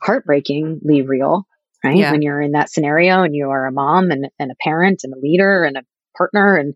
heartbreakingly 0.00 1.02
real, 1.02 1.46
right? 1.84 1.96
Yeah. 1.96 2.12
When 2.12 2.22
you're 2.22 2.40
in 2.40 2.52
that 2.52 2.70
scenario 2.70 3.22
and 3.22 3.34
you 3.34 3.50
are 3.50 3.66
a 3.66 3.72
mom 3.72 4.10
and, 4.10 4.28
and 4.38 4.50
a 4.50 4.56
parent 4.62 5.00
and 5.04 5.12
a 5.12 5.18
leader 5.18 5.64
and 5.64 5.76
a 5.76 5.82
partner 6.16 6.56
and 6.56 6.74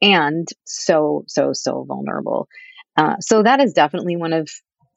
and 0.00 0.48
so 0.64 1.24
so 1.26 1.50
so 1.52 1.84
vulnerable. 1.86 2.48
Uh, 2.96 3.16
so 3.20 3.42
that 3.42 3.60
is 3.60 3.72
definitely 3.72 4.16
one 4.16 4.32
of 4.32 4.48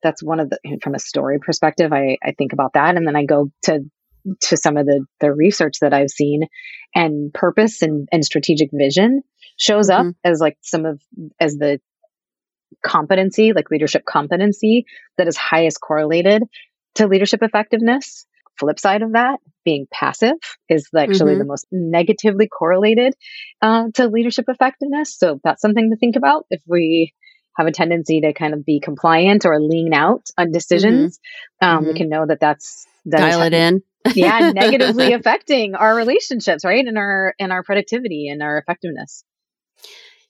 that's 0.04 0.24
one 0.24 0.40
of 0.40 0.50
the 0.50 0.80
from 0.82 0.96
a 0.96 1.00
story 1.00 1.40
perspective. 1.40 1.92
I 1.94 2.18
I 2.24 2.34
think 2.38 2.54
about 2.54 2.74
that, 2.74 2.96
and 2.96 3.06
then 3.06 3.16
I 3.16 3.26
go 3.26 3.52
to 3.64 3.80
to 4.42 4.58
some 4.58 4.78
of 4.78 4.86
the 4.86 5.06
the 5.20 5.34
research 5.34 5.78
that 5.82 5.94
I've 5.94 6.10
seen, 6.10 6.44
and 6.96 7.34
purpose 7.34 7.82
and 7.82 8.08
and 8.12 8.24
strategic 8.24 8.70
vision 8.74 9.22
shows 9.58 9.90
mm-hmm. 9.90 10.10
up 10.10 10.16
as 10.24 10.40
like 10.40 10.58
some 10.62 10.86
of 10.86 11.02
as 11.40 11.56
the 11.56 11.80
competency, 12.84 13.54
like 13.54 13.70
leadership 13.70 14.04
competency, 14.06 14.86
that 15.18 15.28
is 15.28 15.38
highest 15.38 15.80
correlated 15.82 16.44
to 16.96 17.08
leadership 17.08 17.42
effectiveness. 17.44 18.26
Flip 18.62 18.80
side 18.80 19.02
of 19.02 19.14
that, 19.14 19.40
being 19.66 19.88
passive 19.92 20.36
is 20.70 20.88
actually 20.96 21.32
mm-hmm. 21.34 21.40
the 21.40 21.46
most 21.46 21.66
negatively 21.72 22.48
correlated 22.48 23.16
uh, 23.60 23.86
to 23.96 24.08
leadership 24.08 24.46
effectiveness. 24.48 25.18
So 25.18 25.40
that's 25.44 25.62
something 25.62 25.90
to 25.90 25.98
think 25.98 26.16
about 26.16 26.46
if 26.52 26.62
we 26.68 27.14
have 27.58 27.66
a 27.66 27.72
tendency 27.72 28.22
to 28.22 28.34
kind 28.34 28.54
of 28.54 28.64
be 28.64 28.80
compliant 28.80 29.46
or 29.46 29.60
lean 29.60 29.96
out 29.96 30.28
on 30.38 30.52
decisions. 30.52 31.20
Mm-hmm. 31.62 31.68
Um, 31.68 31.78
mm-hmm. 31.80 31.88
We 31.88 31.98
can 31.98 32.10
know 32.10 32.26
that 32.28 32.40
that's 32.40 32.86
that 33.06 33.18
dial 33.18 33.42
it 33.42 33.54
in. 33.54 33.82
yeah, 34.14 34.52
negatively 34.56 35.14
affecting 35.14 35.74
our 35.74 35.96
relationships, 35.96 36.64
right, 36.64 36.86
and 36.86 37.00
our 37.00 37.34
and 37.40 37.52
our 37.52 37.64
productivity 37.64 38.28
and 38.30 38.44
our 38.44 38.60
effectiveness. 38.60 39.24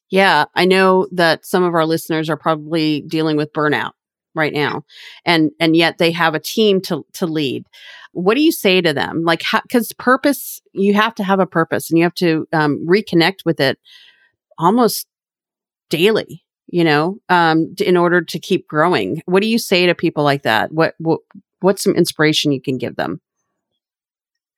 Yeah, 0.09 0.45
I 0.55 0.65
know 0.65 1.07
that 1.11 1.45
some 1.45 1.63
of 1.63 1.73
our 1.73 1.85
listeners 1.85 2.29
are 2.29 2.37
probably 2.37 3.01
dealing 3.01 3.35
with 3.35 3.51
burnout 3.51 3.91
right 4.33 4.53
now 4.53 4.83
and 5.25 5.51
and 5.59 5.75
yet 5.75 5.97
they 5.97 6.11
have 6.11 6.35
a 6.35 6.39
team 6.39 6.81
to 6.81 7.05
to 7.13 7.25
lead 7.25 7.65
what 8.13 8.35
do 8.35 8.41
you 8.41 8.51
say 8.51 8.81
to 8.81 8.93
them 8.93 9.23
like 9.23 9.43
because 9.63 9.91
purpose 9.93 10.61
you 10.73 10.93
have 10.93 11.15
to 11.15 11.23
have 11.23 11.39
a 11.39 11.45
purpose 11.45 11.89
and 11.89 11.97
you 11.97 12.03
have 12.03 12.13
to 12.13 12.47
um, 12.53 12.85
reconnect 12.87 13.45
with 13.45 13.59
it 13.59 13.79
almost 14.57 15.07
daily 15.89 16.43
you 16.67 16.83
know 16.83 17.17
um, 17.29 17.73
in 17.79 17.97
order 17.97 18.21
to 18.21 18.39
keep 18.39 18.67
growing 18.67 19.21
what 19.25 19.41
do 19.41 19.47
you 19.47 19.57
say 19.57 19.85
to 19.85 19.95
people 19.95 20.23
like 20.23 20.43
that 20.43 20.71
what 20.71 20.95
what 20.97 21.19
what's 21.61 21.83
some 21.83 21.95
inspiration 21.95 22.51
you 22.51 22.61
can 22.61 22.77
give 22.77 22.95
them 22.95 23.21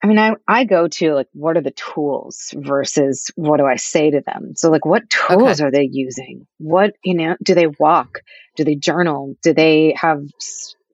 I 0.04 0.08
mean, 0.08 0.20
I, 0.20 0.34
I 0.50 0.66
go 0.66 0.90
to 0.90 1.14
like, 1.14 1.30
what 1.32 1.56
are 1.56 1.62
the 1.62 1.72
tools 1.72 2.54
versus 2.58 3.32
what 3.36 3.58
do 3.58 3.66
I 3.66 3.78
say 3.78 4.12
to 4.12 4.20
them? 4.20 4.54
So, 4.54 4.70
like, 4.70 4.86
what 4.86 5.10
tools 5.10 5.62
okay. 5.62 5.64
are 5.64 5.72
they 5.72 5.88
using? 5.90 6.46
What, 6.58 6.96
you 7.06 7.16
know, 7.16 7.38
do 7.42 7.56
they 7.56 7.68
walk? 7.68 8.20
Do 8.58 8.66
they 8.66 8.76
journal? 8.76 9.38
Do 9.42 9.54
they 9.54 9.96
have 9.96 10.26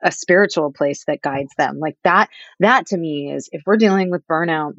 a 0.03 0.11
spiritual 0.11 0.71
place 0.71 1.03
that 1.07 1.21
guides 1.21 1.51
them? 1.57 1.79
Like 1.79 1.97
that, 2.03 2.29
that 2.59 2.87
to 2.87 2.97
me 2.97 3.31
is 3.33 3.49
if 3.51 3.61
we're 3.65 3.77
dealing 3.77 4.11
with 4.11 4.25
burnout, 4.27 4.73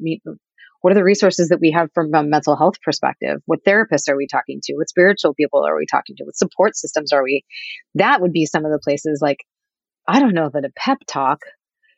what 0.81 0.91
are 0.91 0.95
the 0.95 1.03
resources 1.03 1.49
that 1.49 1.59
we 1.61 1.71
have 1.71 1.89
from 1.93 2.13
a 2.13 2.23
mental 2.23 2.55
health 2.55 2.81
perspective? 2.81 3.41
What 3.45 3.63
therapists 3.63 4.09
are 4.09 4.17
we 4.17 4.27
talking 4.27 4.59
to? 4.63 4.73
What 4.73 4.89
spiritual 4.89 5.33
people 5.33 5.65
are 5.65 5.77
we 5.77 5.85
talking 5.89 6.15
to? 6.17 6.23
What 6.23 6.35
support 6.35 6.75
systems 6.75 7.13
are 7.13 7.23
we? 7.23 7.43
That 7.95 8.21
would 8.21 8.33
be 8.33 8.45
some 8.45 8.65
of 8.65 8.71
the 8.71 8.79
places 8.83 9.19
like, 9.21 9.37
I 10.07 10.19
don't 10.19 10.33
know 10.33 10.49
that 10.51 10.65
a 10.65 10.71
pep 10.75 10.97
talk 11.07 11.41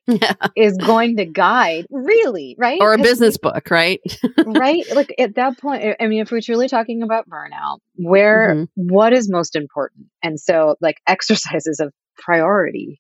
yeah. 0.08 0.34
is 0.56 0.78
going 0.78 1.18
to 1.18 1.26
guide 1.26 1.86
really 1.90 2.56
right 2.58 2.80
or 2.82 2.94
a 2.94 2.98
business 2.98 3.38
book 3.38 3.70
right 3.70 4.02
right 4.46 4.84
like 4.94 5.14
at 5.18 5.36
that 5.36 5.58
point 5.58 5.96
i 6.00 6.08
mean 6.08 6.22
if 6.22 6.32
we're 6.32 6.42
truly 6.42 6.68
talking 6.68 7.04
about 7.04 7.30
burnout 7.30 7.80
where 7.96 8.54
mm-hmm. 8.54 8.64
what 8.76 9.14
is 9.14 9.30
most 9.32 9.56
important 9.56 10.08
and 10.22 10.40
so 10.40 10.76
like 10.82 10.98
exercises 11.08 11.80
of 11.80 11.94
priority 12.18 13.00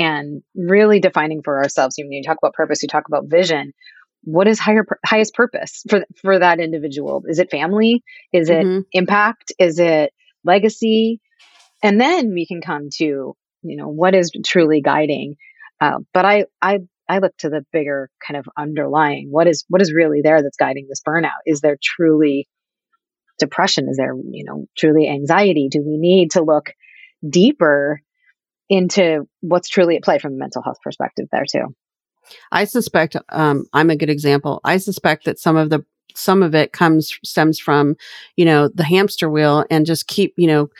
and 0.00 0.42
really 0.54 0.98
defining 0.98 1.42
for 1.42 1.62
ourselves 1.62 1.96
when 1.98 2.10
you 2.10 2.22
talk 2.22 2.38
about 2.42 2.54
purpose 2.54 2.82
you 2.82 2.88
talk 2.88 3.06
about 3.06 3.24
vision 3.28 3.72
what 4.22 4.48
is 4.48 4.58
higher 4.58 4.84
highest 5.04 5.34
purpose 5.34 5.84
for 5.88 6.04
for 6.20 6.38
that 6.38 6.58
individual 6.58 7.22
is 7.26 7.38
it 7.38 7.50
family 7.50 8.02
is 8.32 8.48
it 8.48 8.66
mm-hmm. 8.66 8.80
impact 8.92 9.52
is 9.58 9.78
it 9.78 10.12
legacy 10.44 11.20
and 11.82 12.00
then 12.00 12.32
we 12.32 12.46
can 12.46 12.60
come 12.60 12.88
to 12.90 13.34
you 13.62 13.76
know 13.76 13.88
what 13.88 14.14
is 14.14 14.32
truly 14.44 14.80
guiding 14.80 15.36
uh, 15.80 15.98
but 16.12 16.24
I, 16.24 16.44
I, 16.60 16.80
I 17.08 17.18
look 17.18 17.36
to 17.38 17.48
the 17.48 17.64
bigger 17.72 18.10
kind 18.24 18.38
of 18.38 18.46
underlying 18.56 19.28
what 19.30 19.48
is 19.48 19.64
what 19.68 19.82
is 19.82 19.92
really 19.92 20.20
there 20.22 20.42
that's 20.42 20.56
guiding 20.56 20.86
this 20.88 21.02
burnout. 21.06 21.40
Is 21.46 21.60
there 21.60 21.76
truly 21.82 22.46
depression? 23.38 23.88
Is 23.90 23.96
there 23.96 24.14
you 24.14 24.44
know 24.44 24.66
truly 24.76 25.08
anxiety? 25.08 25.68
Do 25.70 25.82
we 25.84 25.96
need 25.96 26.32
to 26.32 26.42
look 26.42 26.72
deeper 27.28 28.00
into 28.70 29.28
what's 29.40 29.68
truly 29.68 29.96
at 29.96 30.02
play 30.02 30.18
from 30.18 30.32
a 30.32 30.36
mental 30.36 30.62
health 30.62 30.78
perspective 30.82 31.26
there 31.30 31.44
too? 31.50 31.74
I 32.52 32.64
suspect 32.64 33.16
um, 33.28 33.66
I'm 33.74 33.90
a 33.90 33.96
good 33.96 34.08
example. 34.08 34.60
I 34.64 34.78
suspect 34.78 35.26
that 35.26 35.38
some 35.38 35.56
of 35.56 35.68
the 35.68 35.84
some 36.14 36.42
of 36.42 36.54
it 36.54 36.72
comes 36.72 37.18
stems 37.24 37.58
from 37.58 37.96
you 38.36 38.44
know 38.44 38.68
the 38.68 38.84
hamster 38.84 39.28
wheel 39.28 39.64
and 39.70 39.84
just 39.84 40.06
keep 40.06 40.32
you 40.36 40.46
know 40.46 40.70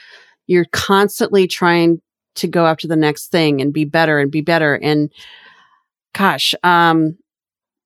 you're 0.47 0.65
constantly 0.71 1.47
trying 1.47 2.01
to 2.35 2.47
go 2.47 2.65
after 2.65 2.87
the 2.87 2.95
next 2.95 3.27
thing 3.27 3.61
and 3.61 3.73
be 3.73 3.85
better 3.85 4.19
and 4.19 4.31
be 4.31 4.41
better. 4.41 4.75
And 4.75 5.11
gosh, 6.13 6.55
um, 6.63 7.17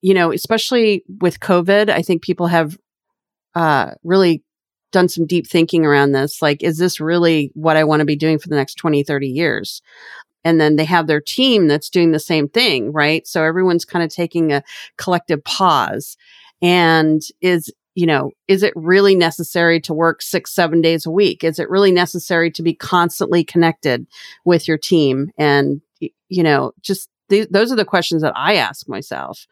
you 0.02 0.14
know, 0.14 0.32
especially 0.32 1.04
with 1.20 1.40
COVID, 1.40 1.90
I 1.90 2.02
think 2.04 2.22
people 2.22 2.48
have 2.48 2.78
uh, 3.56 3.92
really 4.04 4.44
done 4.96 5.10
some 5.10 5.26
deep 5.26 5.46
thinking 5.46 5.86
around 5.86 6.14
this. 6.14 6.42
Like, 6.42 6.64
is 6.64 6.78
this 6.78 7.02
really 7.02 7.52
what 7.54 7.76
I 7.76 7.84
want 7.84 8.00
to 8.00 8.06
be 8.06 8.16
doing 8.16 8.40
for 8.40 8.48
the 8.48 8.56
next 8.56 8.76
20, 8.76 9.04
30 9.04 9.28
years? 9.28 9.82
And 10.46 10.62
then 10.62 10.78
they 10.78 10.86
have 10.86 11.08
their 11.08 11.20
team 11.20 11.68
that's 11.68 11.90
doing 11.90 12.12
the 12.12 12.20
same 12.20 12.48
thing, 12.48 12.94
right? 12.94 13.28
So 13.28 13.44
everyone's 13.44 13.84
kind 13.84 14.06
of 14.06 14.10
taking 14.10 14.54
a 14.54 14.64
collective 14.98 15.44
pause. 15.44 16.16
And 16.62 17.22
is 17.42 17.72
you 17.96 18.06
know, 18.06 18.32
is 18.50 18.62
it 18.62 18.74
really 18.76 19.16
necessary 19.16 19.80
to 19.80 19.94
work 19.94 20.22
six, 20.22 20.54
seven 20.54 20.82
days 20.82 21.06
a 21.06 21.12
week? 21.12 21.46
Is 21.46 21.60
it 21.60 21.70
really 21.70 21.94
necessary 21.94 22.52
to 22.52 22.62
be 22.62 22.74
constantly 22.74 23.46
connected 23.46 24.06
with 24.44 24.68
your 24.68 24.78
team? 24.78 25.32
And, 25.38 25.82
you 26.02 26.44
know, 26.44 26.74
just 26.82 27.08
th- 27.30 27.48
those 27.50 27.72
are 27.72 27.76
the 27.76 27.86
questions 27.86 28.22
that 28.22 28.34
I 28.36 28.56
ask 28.56 28.88
myself. 28.88 29.46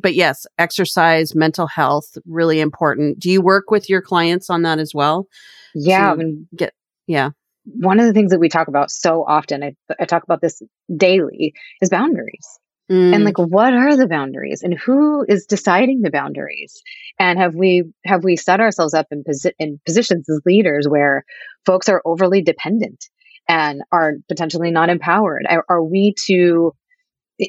But 0.00 0.14
yes, 0.14 0.46
exercise, 0.58 1.34
mental 1.34 1.66
health, 1.66 2.18
really 2.26 2.60
important. 2.60 3.18
Do 3.18 3.30
you 3.30 3.40
work 3.40 3.70
with 3.70 3.88
your 3.88 4.02
clients 4.02 4.50
on 4.50 4.62
that 4.62 4.78
as 4.78 4.92
well? 4.94 5.26
Yeah. 5.74 6.16
Get, 6.56 6.74
yeah. 7.06 7.30
One 7.64 8.00
of 8.00 8.06
the 8.06 8.12
things 8.12 8.30
that 8.30 8.40
we 8.40 8.48
talk 8.48 8.68
about 8.68 8.90
so 8.90 9.24
often, 9.26 9.62
I, 9.62 9.74
I 10.00 10.04
talk 10.06 10.24
about 10.24 10.40
this 10.40 10.62
daily, 10.94 11.54
is 11.80 11.90
boundaries. 11.90 12.46
Mm. 12.90 13.14
And 13.14 13.24
like, 13.24 13.38
what 13.38 13.72
are 13.72 13.96
the 13.96 14.08
boundaries 14.08 14.62
and 14.62 14.74
who 14.76 15.24
is 15.28 15.46
deciding 15.46 16.00
the 16.00 16.10
boundaries? 16.10 16.82
And 17.20 17.38
have 17.38 17.54
we, 17.54 17.84
have 18.04 18.24
we 18.24 18.34
set 18.34 18.60
ourselves 18.60 18.94
up 18.94 19.06
in, 19.12 19.22
posi- 19.22 19.52
in 19.60 19.78
positions 19.86 20.28
as 20.28 20.40
leaders 20.44 20.88
where 20.88 21.24
folks 21.64 21.88
are 21.88 22.02
overly 22.04 22.42
dependent 22.42 23.04
and 23.48 23.82
are 23.92 24.14
potentially 24.26 24.72
not 24.72 24.88
empowered? 24.88 25.46
Are, 25.48 25.64
are 25.68 25.84
we 25.84 26.14
to, 26.26 26.72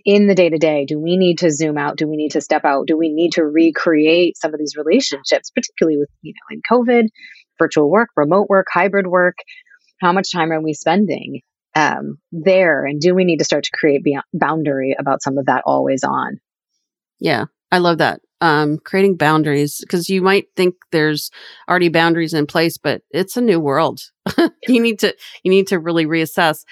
in 0.05 0.27
the 0.27 0.36
day 0.36 0.50
to 0.50 0.57
day, 0.57 0.86
do 0.86 1.00
we 1.00 1.17
need 1.17 1.39
to 1.39 1.51
zoom 1.51 1.77
out? 1.77 1.98
Do 1.98 2.07
we 2.07 2.15
need 2.15 2.31
to 2.31 2.41
step 2.41 2.63
out? 2.63 2.88
Do 2.88 2.98
we 2.98 3.10
need 3.10 3.33
to 3.33 3.43
recreate 3.43 4.38
some 4.38 4.53
of 4.53 4.60
these 4.60 4.75
relationships, 4.77 5.51
particularly 5.51 5.98
with, 5.98 6.10
you 6.21 6.33
know, 6.33 6.55
in 6.55 6.62
COVID, 6.69 7.07
virtual 7.60 7.89
work, 7.89 8.10
remote 8.15 8.48
work, 8.50 8.67
hybrid 8.71 9.07
work? 9.07 9.36
How 10.00 10.13
much 10.13 10.31
time 10.31 10.51
are 10.51 10.62
we 10.62 10.74
spending 10.74 11.41
um, 11.75 12.17
there? 12.31 12.86
And 12.86 13.00
do 13.00 13.13
we 13.13 13.25
need 13.25 13.38
to 13.38 13.45
start 13.45 13.65
to 13.65 13.71
create 13.71 14.01
boundary 14.33 14.95
about 14.98 15.21
some 15.21 15.38
of 15.38 15.45
that 15.45 15.63
always 15.65 16.03
on? 16.03 16.39
Yeah, 17.19 17.45
I 17.71 17.77
love 17.77 18.00
that. 18.00 18.21
Um, 18.39 18.79
creating 18.79 19.17
boundaries 19.17 19.77
because 19.81 20.10
you 20.10 20.24
might 20.24 20.45
think 20.55 20.74
there's 20.91 21.29
already 21.69 21.89
boundaries 21.89 22.33
in 22.33 22.48
place, 22.48 22.77
but 22.77 23.03
it's 23.12 23.38
a 23.38 23.41
new 23.41 23.60
world. 23.60 24.01
you 24.67 24.81
need 24.81 24.98
to 25.00 25.15
you 25.43 25.51
need 25.51 25.67
to 25.67 25.77
really 25.77 26.07
reassess. 26.07 26.63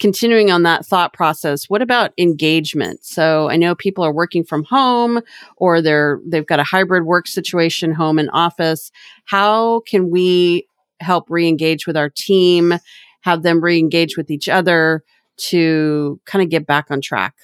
Continuing 0.00 0.50
on 0.50 0.64
that 0.64 0.84
thought 0.84 1.12
process, 1.12 1.70
what 1.70 1.80
about 1.80 2.12
engagement? 2.18 3.04
So 3.04 3.48
I 3.48 3.56
know 3.56 3.76
people 3.76 4.04
are 4.04 4.12
working 4.12 4.44
from 4.44 4.64
home 4.64 5.20
or 5.56 5.80
they're 5.80 6.20
they've 6.26 6.46
got 6.46 6.58
a 6.58 6.64
hybrid 6.64 7.04
work 7.04 7.28
situation, 7.28 7.92
home 7.92 8.18
and 8.18 8.28
office. 8.32 8.90
How 9.24 9.80
can 9.80 10.10
we 10.10 10.66
help 11.00 11.30
re-engage 11.30 11.86
with 11.86 11.96
our 11.96 12.10
team 12.10 12.74
have 13.20 13.42
them 13.42 13.62
re-engage 13.62 14.16
with 14.16 14.30
each 14.30 14.48
other 14.48 15.04
to 15.36 16.20
kind 16.24 16.42
of 16.42 16.50
get 16.50 16.66
back 16.66 16.90
on 16.90 17.00
track? 17.00 17.34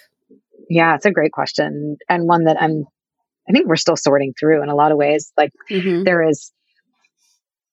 Yeah, 0.69 0.97
it's 0.97 1.07
a 1.07 1.12
great 1.12 1.33
question 1.33 1.99
and 2.09 2.26
one 2.26 2.45
that 2.45 2.61
I'm 2.61 2.85
I 3.49 3.52
think 3.52 3.66
we're 3.66 3.76
still 3.76 3.97
sorting 3.97 4.35
through 4.38 4.62
in 4.62 4.69
a 4.69 4.75
lot 4.75 4.92
of 4.92 4.99
ways. 4.99 5.33
Like 5.37 5.52
mm-hmm. 5.71 6.02
there 6.02 6.28
is 6.28 6.50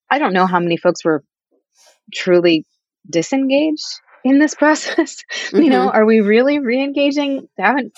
I 0.09 0.19
don't 0.19 0.33
know 0.33 0.45
how 0.45 0.59
many 0.59 0.77
folks 0.77 1.03
were 1.03 1.23
truly 2.13 2.65
disengaged 3.09 4.01
in 4.29 4.39
this 4.39 4.55
process. 4.55 5.23
Mm-hmm. 5.31 5.57
you 5.63 5.69
know, 5.69 5.87
mm-hmm. 5.87 5.97
are 5.97 6.05
we 6.05 6.21
really 6.21 6.59
re-engaging? 6.59 7.47
Haven't 7.57 7.93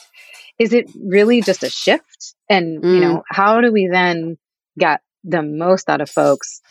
is 0.57 0.73
it 0.73 0.91
really 1.01 1.41
just 1.41 1.63
a 1.63 1.69
shift? 1.69 2.35
And 2.49 2.83
mm. 2.83 2.95
you 2.95 2.99
know, 2.99 3.23
how 3.29 3.61
do 3.61 3.71
we 3.71 3.87
then 3.91 4.37
get 4.77 5.01
the 5.23 5.41
most 5.41 5.89
out 5.89 6.01
of 6.01 6.09
folks 6.09 6.61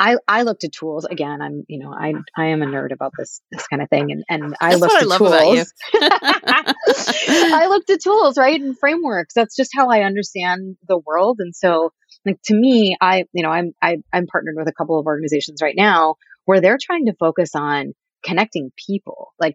I, 0.00 0.16
I 0.26 0.42
look 0.42 0.60
to 0.60 0.68
tools 0.70 1.04
again. 1.04 1.42
I'm, 1.42 1.64
you 1.68 1.78
know, 1.78 1.92
I, 1.92 2.14
I 2.34 2.46
am 2.46 2.62
a 2.62 2.66
nerd 2.66 2.90
about 2.90 3.12
this, 3.18 3.42
this 3.52 3.68
kind 3.68 3.82
of 3.82 3.90
thing. 3.90 4.10
And, 4.10 4.24
and 4.30 4.56
I 4.58 4.70
That's 4.70 4.80
look 4.80 5.20
to 5.20 5.34
I 5.34 5.44
tools. 5.44 5.72
I 5.94 7.66
look 7.68 7.84
to 7.84 7.98
tools, 7.98 8.38
right? 8.38 8.58
And 8.58 8.78
frameworks. 8.78 9.34
That's 9.34 9.54
just 9.54 9.72
how 9.76 9.90
I 9.90 10.04
understand 10.04 10.78
the 10.88 10.98
world. 10.98 11.36
And 11.40 11.54
so 11.54 11.92
like 12.24 12.40
to 12.44 12.54
me, 12.54 12.96
I, 12.98 13.24
you 13.34 13.42
know, 13.42 13.50
I'm, 13.50 13.72
I, 13.82 13.98
I'm 14.10 14.26
partnered 14.26 14.54
with 14.56 14.68
a 14.68 14.72
couple 14.72 14.98
of 14.98 15.04
organizations 15.04 15.60
right 15.60 15.76
now 15.76 16.14
where 16.46 16.62
they're 16.62 16.78
trying 16.80 17.04
to 17.06 17.14
focus 17.20 17.50
on 17.54 17.92
connecting 18.24 18.70
people. 18.76 19.32
Like, 19.38 19.54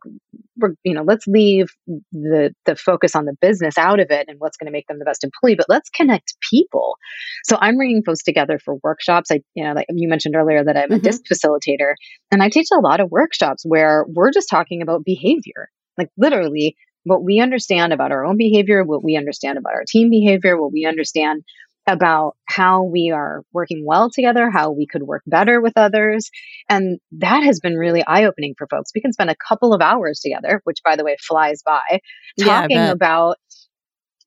we're, 0.58 0.74
you 0.84 0.94
know, 0.94 1.04
let's 1.04 1.28
leave 1.28 1.68
the 2.12 2.54
the 2.66 2.76
focus 2.76 3.16
on 3.16 3.26
the 3.26 3.36
business 3.42 3.78
out 3.78 4.00
of 4.00 4.08
it 4.10 4.26
and 4.28 4.40
what's 4.40 4.58
going 4.58 4.68
to 4.68 4.72
make 4.72 4.88
them 4.88 5.00
the 5.00 5.06
best 5.06 5.24
employee, 5.24 5.56
but 5.56 5.68
let's 5.70 5.90
connect 5.90 6.36
people. 6.50 6.96
So 7.44 7.58
I'm 7.60 7.78
bringing 7.78 8.04
folks 8.04 8.24
together 8.24 8.60
for 8.64 8.76
workshops. 8.84 9.32
I, 9.32 9.42
you 9.54 9.64
know, 9.64 9.74
like 9.74 9.88
you 9.90 10.08
mentioned 10.08 10.36
earlier 10.36 10.64
that 10.64 10.78
I'm 10.78 10.92
a 10.92 11.00
Mhm. 11.00 11.04
disc 11.04 11.22
facilitator, 11.32 11.96
and 12.32 12.42
I 12.42 12.50
teach 12.50 12.68
a 12.74 12.80
lot 12.80 13.00
of 13.00 13.12
workshops 13.12 13.64
where 13.66 14.06
we're 14.08 14.32
just 14.32 14.50
talking 14.50 14.82
about 14.82 15.06
behavior, 15.06 15.70
like 15.98 16.10
literally 16.18 16.76
what 17.04 17.24
we 17.24 17.40
understand 17.40 17.94
about 17.94 18.12
our 18.12 18.26
own 18.26 18.38
behavior, 18.38 18.84
what 18.84 19.04
we 19.04 19.16
understand 19.16 19.58
about 19.58 19.74
our 19.74 19.84
team 19.88 20.10
behavior, 20.10 20.60
what 20.60 20.74
we 20.74 20.86
understand 20.86 21.44
about 21.88 22.36
how 22.46 22.84
we 22.84 23.12
are 23.13 23.44
working 23.54 23.84
well 23.86 24.10
together, 24.10 24.50
how 24.50 24.72
we 24.72 24.88
could 24.88 25.04
work 25.04 25.24
better 25.27 25.62
with 25.62 25.74
others. 25.75 26.30
And 26.70 27.00
that 27.13 27.44
has 27.44 27.60
been 27.60 27.75
really 27.75 28.04
eye 28.06 28.25
opening 28.25 28.56
for 28.58 28.68
folks. 28.68 28.92
We 28.94 29.01
can 29.01 29.13
spend 29.13 29.30
a 29.30 29.36
couple 29.36 29.74
of 29.74 29.82
hours 29.82 30.20
together, 30.20 30.62
which 30.63 30.80
by 30.84 30.96
the 30.96 31.04
way 31.04 31.15
flies 31.20 31.62
by, 31.65 32.00
talking 32.39 32.77
bet. 32.77 32.94
about 32.94 33.38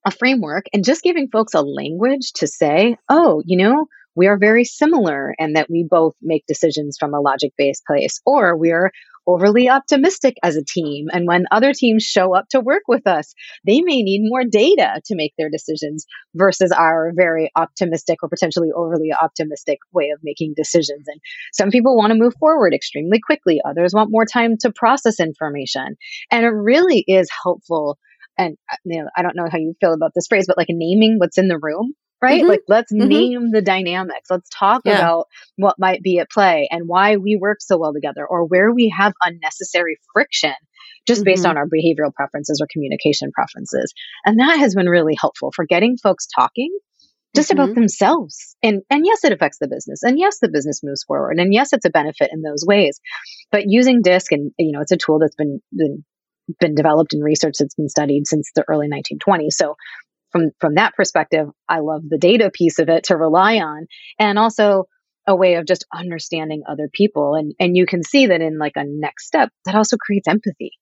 a 0.07 0.11
framework 0.11 0.67
and 0.73 0.85
just 0.85 1.03
giving 1.03 1.29
folks 1.29 1.55
a 1.55 1.63
language 1.63 2.33
to 2.37 2.47
say, 2.47 2.97
oh, 3.09 3.43
you 3.45 3.59
know, 3.59 3.87
we 4.15 4.27
are 4.27 4.39
very 4.39 4.65
similar 4.65 5.35
and 5.39 5.57
that 5.57 5.71
we 5.71 5.87
both 5.89 6.15
make 6.23 6.45
decisions 6.47 6.97
from 6.99 7.15
a 7.15 7.21
logic 7.21 7.53
based 7.57 7.85
place, 7.87 8.21
or 8.27 8.57
we're 8.57 8.91
overly 9.29 9.69
optimistic 9.69 10.37
as 10.43 10.57
a 10.57 10.65
team. 10.65 11.09
And 11.13 11.27
when 11.27 11.45
other 11.51 11.75
teams 11.75 12.03
show 12.03 12.35
up 12.35 12.49
to 12.51 12.61
work 12.61 12.85
with 12.89 13.07
us, 13.07 13.35
they 13.67 13.83
may 13.83 14.03
need 14.03 14.23
more 14.25 14.43
data 14.43 15.01
to 15.05 15.15
make 15.15 15.35
their 15.37 15.51
decisions 15.51 16.07
versus 16.35 16.73
our 16.73 17.13
very 17.15 17.51
optimistic 17.55 18.23
or 18.23 18.31
potentially 18.31 18.71
overly 18.75 19.11
optimistic 19.13 19.79
way 19.93 20.11
of 20.15 20.21
making 20.23 20.55
decisions. 20.57 21.05
And 21.07 21.21
some 21.53 21.71
people 21.71 21.97
want 21.97 22.13
to 22.13 22.19
move 22.19 22.35
forward 22.41 22.73
extremely 22.73 23.21
quickly, 23.21 23.61
others 23.65 23.93
want 23.95 24.11
more 24.11 24.25
time 24.25 24.57
to 24.61 24.73
process 24.73 25.21
information. 25.21 25.97
And 26.33 26.45
it 26.45 26.49
really 26.49 27.05
is 27.07 27.29
helpful. 27.45 27.99
And 28.39 28.57
you 28.85 29.03
know, 29.03 29.11
I 29.15 29.23
don't 29.23 29.37
know 29.37 29.49
how 29.51 29.59
you 29.59 29.75
feel 29.81 29.93
about 29.93 30.13
this 30.15 30.27
phrase, 30.27 30.47
but 30.47 30.57
like 30.57 30.69
naming 30.71 31.19
what's 31.19 31.39
in 31.39 31.49
the 31.49 31.59
room, 31.61 31.93
right? 32.23 32.43
Mhm. 32.45 32.49
Like 32.49 32.63
let's 32.69 32.93
Mhm. 32.93 33.09
name 33.09 33.51
the 33.51 33.63
dynamics. 33.63 34.31
Let's 34.31 34.49
talk 34.51 34.83
Yeah. 34.85 34.97
about 34.99 35.27
what 35.57 35.77
might 35.79 36.03
be 36.03 36.19
at 36.19 36.31
play 36.31 36.69
and 36.71 36.89
why 36.89 37.17
we 37.17 37.37
work 37.41 37.59
so 37.61 37.79
well 37.79 37.93
together 37.93 38.27
or 38.27 38.45
where 38.47 38.73
we 38.73 38.93
have 38.97 39.13
unnecessary 39.23 39.97
friction 40.13 40.55
just 41.07 41.25
based 41.25 41.45
Mhm. 41.45 41.51
on 41.51 41.57
our 41.57 41.67
behavioral 41.67 42.13
preferences 42.15 42.61
or 42.63 42.67
communication 42.73 43.31
preferences. 43.33 43.93
And 44.27 44.39
that 44.41 44.59
has 44.59 44.75
been 44.75 44.89
really 44.89 45.17
helpful 45.21 45.53
for 45.55 45.65
getting 45.67 45.97
folks 45.97 46.27
talking 46.27 46.71
just 47.37 47.51
about 47.51 47.71
Mhm. 47.71 47.75
themselves. 47.75 48.57
And 48.63 48.83
and 48.91 49.07
yes, 49.07 49.25
it 49.25 49.33
affects 49.33 49.59
the 49.59 49.69
business. 49.69 50.03
And 50.03 50.19
yes, 50.19 50.39
the 50.41 50.49
business 50.49 50.81
moves 50.83 51.05
forward. 51.05 51.39
And 51.39 51.53
yes, 51.55 51.73
it's 51.73 51.85
a 51.87 51.91
benefit 51.91 52.31
in 52.33 52.43
those 52.43 52.65
ways. 52.67 53.01
But 53.53 53.65
using 53.67 54.03
DISC 54.03 54.33
and 54.33 54.53
you 54.59 54.73
know, 54.73 54.81
it's 54.81 54.93
a 54.93 54.97
tool 54.97 55.19
that's 55.19 55.37
been 55.37 55.61
been 55.73 56.05
been 56.61 56.75
developed 56.75 57.13
and 57.15 57.23
research 57.23 57.55
that's 57.59 57.75
been 57.75 57.89
studied 57.89 58.27
since 58.27 58.51
the 58.55 58.65
early 58.69 58.89
1920s. 58.89 59.57
So 59.57 59.77
from 60.31 60.51
from 60.61 60.75
that 60.75 60.95
perspective, 60.95 61.49
I 61.69 61.81
love 61.81 62.03
the 62.09 62.19
data 62.19 62.51
piece 62.53 62.79
of 62.79 62.89
it 62.89 63.05
to 63.05 63.17
rely 63.17 63.57
on 63.57 63.87
and 64.19 64.39
also 64.39 64.85
a 65.27 65.37
way 65.37 65.55
of 65.55 65.67
just 65.67 65.85
understanding 65.95 66.63
other 66.69 66.89
people 66.93 67.35
and 67.35 67.55
and 67.61 67.77
you 67.77 67.87
can 67.87 68.03
see 68.03 68.27
that 68.27 68.41
in 68.41 68.59
like 68.59 68.73
a 68.77 68.85
next 68.87 69.27
step 69.27 69.51
that 69.65 69.75
also 69.75 69.97
creates 69.97 70.29
empathy. 70.29 70.73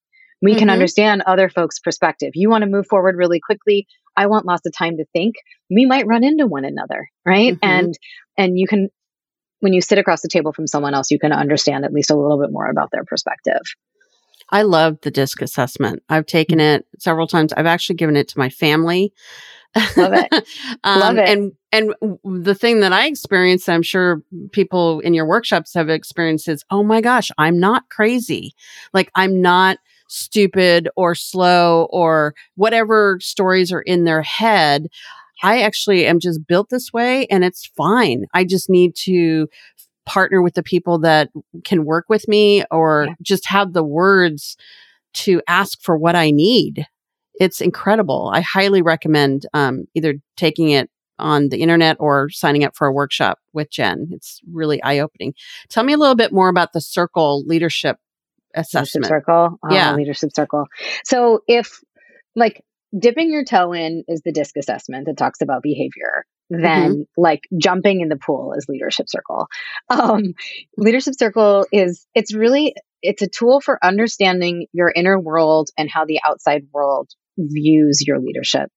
We 0.42 0.54
can 0.54 0.68
Mhm. 0.68 0.72
understand 0.72 1.22
other 1.22 1.48
folks' 1.48 1.78
perspective. 1.80 2.32
You 2.34 2.50
want 2.50 2.62
to 2.62 2.70
move 2.70 2.86
forward 2.86 3.16
really 3.16 3.40
quickly. 3.40 3.86
I 4.16 4.26
want 4.26 4.46
lots 4.46 4.66
of 4.66 4.72
time 4.76 4.98
to 4.98 5.04
think. 5.12 5.34
We 5.70 5.86
might 5.86 6.06
run 6.06 6.24
into 6.24 6.46
one 6.46 6.64
another, 6.64 7.08
right? 7.24 7.54
Mhm. 7.54 7.58
And 7.62 7.94
and 8.36 8.58
you 8.58 8.66
can 8.66 8.88
when 9.60 9.72
you 9.72 9.80
sit 9.80 9.98
across 9.98 10.20
the 10.20 10.28
table 10.28 10.52
from 10.52 10.66
someone 10.66 10.94
else, 10.94 11.10
you 11.10 11.18
can 11.18 11.32
understand 11.32 11.84
at 11.84 11.92
least 11.92 12.10
a 12.10 12.16
little 12.16 12.38
bit 12.40 12.52
more 12.52 12.66
about 12.68 12.90
their 12.92 13.04
perspective. 13.04 13.62
I 14.50 14.62
love 14.62 14.98
the 15.02 15.10
disc 15.10 15.42
assessment. 15.42 16.02
I've 16.08 16.26
taken 16.26 16.58
Mm-hmm. 16.58 16.76
it 16.80 16.86
several 16.98 17.26
times. 17.26 17.52
I've 17.52 17.66
actually 17.66 17.96
given 17.96 18.16
it 18.16 18.28
to 18.28 18.38
my 18.38 18.48
family. 18.48 19.12
Love 19.96 20.12
it. 20.14 20.32
um, 20.84 21.00
Love 21.00 21.18
it. 21.18 21.28
And 21.28 21.52
and 21.72 21.94
the 22.24 22.54
thing 22.54 22.80
that 22.80 22.92
I 22.92 23.06
experienced, 23.06 23.68
I'm 23.68 23.82
sure 23.82 24.22
people 24.52 25.00
in 25.00 25.12
your 25.12 25.26
workshops 25.26 25.74
have 25.74 25.90
experienced 25.90 26.48
is, 26.48 26.64
oh 26.70 26.82
my 26.82 27.00
gosh, 27.02 27.30
I'm 27.36 27.58
not 27.60 27.88
crazy. 27.90 28.54
Like 28.94 29.10
I'm 29.14 29.42
not 29.42 29.78
stupid 30.08 30.88
or 30.96 31.14
slow 31.14 31.88
or 31.90 32.34
whatever 32.54 33.18
stories 33.20 33.70
are 33.72 33.82
in 33.82 34.04
their 34.04 34.22
head. 34.22 34.86
I 35.42 35.60
actually 35.60 36.06
am 36.06 36.20
just 36.20 36.46
built 36.46 36.70
this 36.70 36.92
way 36.92 37.26
and 37.26 37.44
it's 37.44 37.66
fine. 37.66 38.24
I 38.32 38.44
just 38.44 38.70
need 38.70 38.94
to 39.04 39.48
partner 40.06 40.40
with 40.40 40.54
the 40.54 40.62
people 40.62 40.98
that 41.00 41.28
can 41.64 41.84
work 41.84 42.06
with 42.08 42.26
me 42.28 42.64
or 42.70 43.06
Yeah. 43.08 43.14
just 43.22 43.46
have 43.46 43.72
the 43.72 43.84
words 43.84 44.56
to 45.14 45.42
ask 45.48 45.80
for 45.82 45.96
what 45.96 46.14
I 46.16 46.30
need. 46.30 46.86
It's 47.38 47.60
incredible. 47.60 48.30
I 48.32 48.40
highly 48.40 48.82
recommend 48.82 49.46
um, 49.52 49.84
either 49.94 50.14
taking 50.36 50.70
it 50.70 50.88
on 51.18 51.48
the 51.48 51.58
internet 51.62 51.96
or 51.98 52.28
signing 52.30 52.64
up 52.64 52.76
for 52.76 52.86
a 52.86 52.92
workshop 52.92 53.38
with 53.52 53.70
Jen. 53.70 54.08
It's 54.12 54.40
really 54.50 54.82
eye 54.82 54.98
opening. 54.98 55.34
Tell 55.68 55.82
me 55.84 55.92
a 55.92 55.98
little 55.98 56.14
bit 56.14 56.32
more 56.32 56.48
about 56.48 56.72
the 56.72 56.80
circle 56.80 57.42
leadership 57.46 57.96
assessment. 58.54 59.04
Leadership 59.06 59.24
circle. 59.26 59.58
Oh, 59.64 59.74
Yeah. 59.74 59.94
Leadership 59.94 60.30
circle. 60.34 60.64
So 61.04 61.40
if 61.48 61.80
like 62.34 62.62
dipping 62.98 63.30
your 63.32 63.44
toe 63.44 63.72
in 63.72 64.04
is 64.08 64.22
the 64.24 64.32
disc 64.32 64.56
assessment 64.56 65.06
that 65.06 65.16
talks 65.16 65.40
about 65.40 65.62
behavior, 65.62 66.24
then 66.48 66.90
Mm-hmm. 66.92 67.00
like 67.16 67.40
jumping 67.60 68.00
in 68.00 68.08
the 68.08 68.16
pool 68.16 68.54
is 68.56 68.66
leadership 68.68 69.06
circle. 69.08 69.46
Um, 69.90 70.34
leadership 70.76 71.14
circle 71.18 71.66
is, 71.72 72.06
it's 72.14 72.34
really, 72.34 72.74
it's 73.02 73.22
a 73.22 73.28
tool 73.28 73.60
for 73.60 73.78
understanding 73.84 74.66
your 74.72 74.92
inner 74.94 75.18
world 75.18 75.70
and 75.76 75.90
how 75.90 76.04
the 76.04 76.20
outside 76.26 76.66
world 76.72 77.10
views 77.38 78.02
your 78.06 78.18
leadership. 78.20 78.70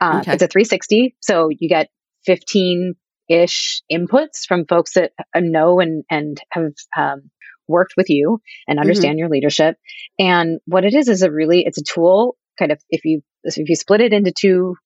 Uh, 0.00 0.20
Okay. 0.22 0.32
It's 0.34 0.42
a 0.42 0.48
360. 0.48 1.16
So 1.20 1.48
you 1.50 1.68
get 1.68 1.88
15 2.26 2.94
ish 3.28 3.82
inputs 3.92 4.46
from 4.46 4.66
folks 4.66 4.94
that 4.94 5.12
uh, 5.34 5.40
know 5.40 5.80
and, 5.80 6.04
and 6.10 6.40
have, 6.50 6.72
um, 6.96 7.30
worked 7.68 7.94
with 7.96 8.08
you 8.08 8.40
and 8.68 8.78
understand 8.78 9.18
your 9.18 9.28
leadership. 9.28 9.76
And 10.20 10.60
what 10.66 10.84
it 10.84 10.94
is 10.94 11.08
is 11.08 11.22
a 11.22 11.30
really 11.32 11.64
it's 11.66 11.78
a 11.78 11.82
tool 11.82 12.36
kind 12.58 12.70
of 12.70 12.80
if 12.90 13.04
you 13.04 13.22
if 13.42 13.68
you 13.68 13.74
split 13.74 14.00
it 14.00 14.12
into 14.12 14.30
two 14.30 14.76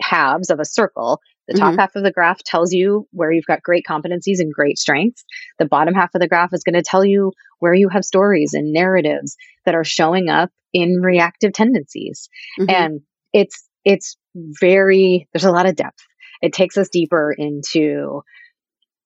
halves 0.00 0.50
of 0.50 0.60
a 0.60 0.64
circle, 0.64 1.18
the 1.50 1.58
top 1.58 1.76
half 1.78 1.96
of 1.96 2.04
the 2.04 2.12
graph 2.12 2.42
tells 2.44 2.72
you 2.72 3.06
where 3.10 3.32
you've 3.32 3.46
got 3.46 3.62
great 3.62 3.84
competencies 3.88 4.38
and 4.38 4.52
great 4.52 4.78
strengths. 4.78 5.24
The 5.58 5.66
bottom 5.66 5.94
half 5.94 6.14
of 6.14 6.20
the 6.20 6.28
graph 6.28 6.52
is 6.52 6.62
going 6.62 6.76
to 6.76 6.82
tell 6.82 7.04
you 7.04 7.32
where 7.58 7.74
you 7.74 7.88
have 7.88 8.04
stories 8.04 8.54
and 8.54 8.72
narratives 8.72 9.36
that 9.66 9.74
are 9.74 9.84
showing 9.84 10.28
up 10.28 10.50
in 10.72 11.00
reactive 11.02 11.52
tendencies. 11.52 12.28
Mhm. 12.58 12.70
And 12.70 13.00
it's 13.32 13.68
it's 13.84 14.16
very 14.34 15.28
there's 15.32 15.44
a 15.44 15.52
lot 15.52 15.66
of 15.66 15.74
depth. 15.74 15.98
It 16.40 16.52
takes 16.52 16.78
us 16.78 16.88
deeper 16.88 17.34
into 17.36 18.22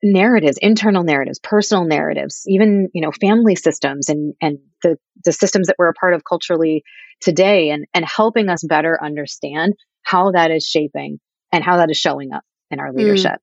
narratives, 0.03 0.59
internal 0.61 1.03
narratives, 1.03 1.39
personal 1.39 1.85
narratives, 1.87 2.43
even, 2.47 2.89
you 2.93 3.01
know, 3.01 3.11
family 3.11 3.57
systems 3.57 4.11
and, 4.11 4.35
and 4.41 4.59
the, 4.83 4.99
the 5.25 5.33
systems 5.33 5.69
that 5.69 5.77
we're 5.79 5.89
a 5.89 5.95
part 5.95 6.13
of 6.13 6.23
culturally 6.25 6.85
today 7.21 7.71
and, 7.71 7.87
and 7.95 8.05
helping 8.05 8.51
us 8.51 8.63
better 8.63 9.03
understand 9.03 9.73
how 10.03 10.33
that 10.33 10.51
is 10.51 10.65
shaping 10.65 11.19
and 11.55 11.65
how 11.65 11.77
that 11.79 11.91
is 11.91 11.97
showing 11.97 12.33
up 12.33 12.43
in 12.71 12.81
our 12.81 12.93
leadership. 12.93 13.41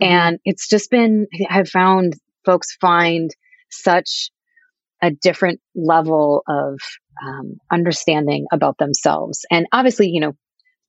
Mhm. 0.00 0.06
And 0.06 0.38
it's 0.44 0.68
just 0.68 0.90
been, 0.90 1.26
I've 1.48 1.68
found 1.68 2.14
folks 2.44 2.76
find 2.80 3.30
such 3.70 4.30
a 5.02 5.10
different 5.10 5.60
level 5.74 6.42
of 6.48 6.78
um, 7.24 7.58
understanding 7.70 8.46
about 8.52 8.78
themselves. 8.78 9.44
And 9.50 9.66
obviously, 9.72 10.08
you 10.08 10.20
know, 10.20 10.32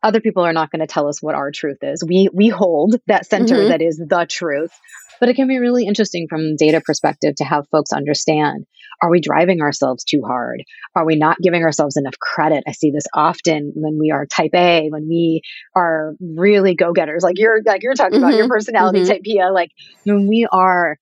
other 0.06 0.22
people 0.22 0.44
are 0.46 0.54
not 0.54 0.72
going 0.72 0.82
to 0.82 0.88
tell 0.88 1.08
us 1.10 1.22
what 1.22 1.36
our 1.36 1.52
truth 1.52 1.80
is. 1.82 2.04
We 2.08 2.30
we 2.34 2.48
hold 2.50 2.96
that 3.08 3.26
center 3.26 3.56
Mhm. 3.56 3.70
that 3.70 3.82
is 3.82 3.98
the 3.98 4.26
truth. 4.30 4.72
But 5.20 5.30
it 5.30 5.36
can 5.36 5.48
be 5.48 5.60
really 5.60 5.86
interesting 5.86 6.28
from 6.30 6.56
data 6.58 6.82
perspective 6.82 7.36
to 7.38 7.44
have 7.46 7.68
folks 7.72 7.92
understand 7.92 8.66
are 9.02 9.10
we 9.10 9.20
driving 9.20 9.62
ourselves 9.62 10.06
too 10.06 10.22
hard? 10.26 10.64
Are 10.96 11.06
we 11.06 11.16
not 11.18 11.38
giving 11.42 11.64
ourselves 11.64 11.98
enough 11.98 12.18
credit? 12.20 12.64
I 12.68 12.72
see 12.72 12.92
this 12.92 13.06
often 13.14 13.74
when 13.76 13.98
we 14.00 14.12
are 14.12 14.26
type 14.26 14.52
A, 14.54 14.88
when 14.90 15.08
we 15.10 15.42
are 15.76 16.14
really 16.22 16.76
go-getters, 16.76 17.24
like 17.24 17.38
you're 17.38 17.62
like 17.66 17.84
you're 17.84 17.96
talking 17.96 18.18
about 18.20 18.36
your 18.36 18.46
Mhm. 18.46 18.50
personality 18.50 19.00
Mhm. 19.02 19.08
type 19.08 19.22
Pia, 19.24 19.50
like 19.52 19.72
when 20.06 20.28
we 20.28 20.48
are 20.52 20.98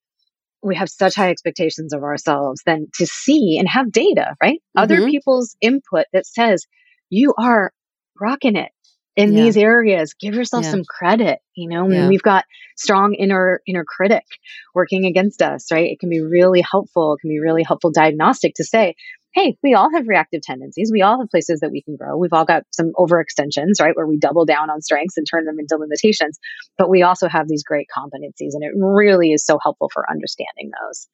we 0.64 0.76
have 0.76 0.90
such 0.90 1.16
high 1.16 1.30
expectations 1.30 1.94
of 1.94 2.04
ourselves 2.04 2.62
then 2.66 2.88
to 2.96 3.06
see 3.06 3.58
and 3.60 3.68
have 3.68 3.92
data, 3.92 4.36
right? 4.42 4.60
Other 4.78 5.02
Mhm. 5.02 5.10
people's 5.10 5.56
input 5.62 6.06
that 6.14 6.26
says 6.26 6.66
you 7.10 7.34
are 7.38 7.72
rocking 8.20 8.56
it. 8.56 8.72
In 9.16 9.34
yeah. 9.34 9.44
these 9.44 9.58
areas. 9.58 10.14
Give 10.14 10.34
yourself 10.34 10.64
yeah. 10.64 10.72
some 10.72 10.84
credit. 10.86 11.40
You 11.56 11.70
know, 11.70 11.90
yeah. 11.90 12.08
we've 12.08 12.22
got 12.22 12.46
strong 12.78 13.14
inner 13.14 13.62
inner 13.68 13.86
critic 13.86 14.26
working 14.74 15.06
against 15.06 15.42
us, 15.42 15.72
right? 15.72 15.92
It 15.92 16.00
can 16.00 16.10
be 16.10 16.22
really 16.22 16.64
helpful. 16.70 17.14
It 17.14 17.22
can 17.22 17.30
be 17.30 17.40
really 17.40 17.64
helpful 17.64 17.92
diagnostic 17.92 18.56
to 18.56 18.64
say, 18.64 18.96
hey, 19.34 19.58
we 19.64 19.74
all 19.74 19.92
have 19.92 20.08
reactive 20.08 20.42
tendencies. 20.42 20.92
We 20.94 21.02
all 21.02 21.20
have 21.20 21.30
places 21.30 21.62
that 21.62 21.72
we 21.72 21.82
can 21.82 21.96
grow. 21.96 22.18
We've 22.18 22.34
all 22.34 22.46
got 22.46 22.64
some 22.72 22.92
overextensions, 22.96 23.82
right? 23.82 23.96
Where 23.96 24.06
we 24.06 24.18
double 24.18 24.46
down 24.46 24.70
on 24.70 24.82
strengths 24.82 25.18
and 25.18 25.26
turn 25.30 25.46
them 25.46 25.58
into 25.60 25.78
limitations. 25.78 26.38
But 26.78 26.90
we 26.90 27.02
also 27.02 27.28
have 27.28 27.48
these 27.48 27.64
great 27.64 27.88
competencies. 27.96 28.54
And 28.54 28.64
it 28.64 28.74
really 28.76 29.32
is 29.32 29.44
so 29.44 29.58
helpful 29.62 29.90
for 29.92 30.10
understanding 30.10 30.72
those. 30.82 31.08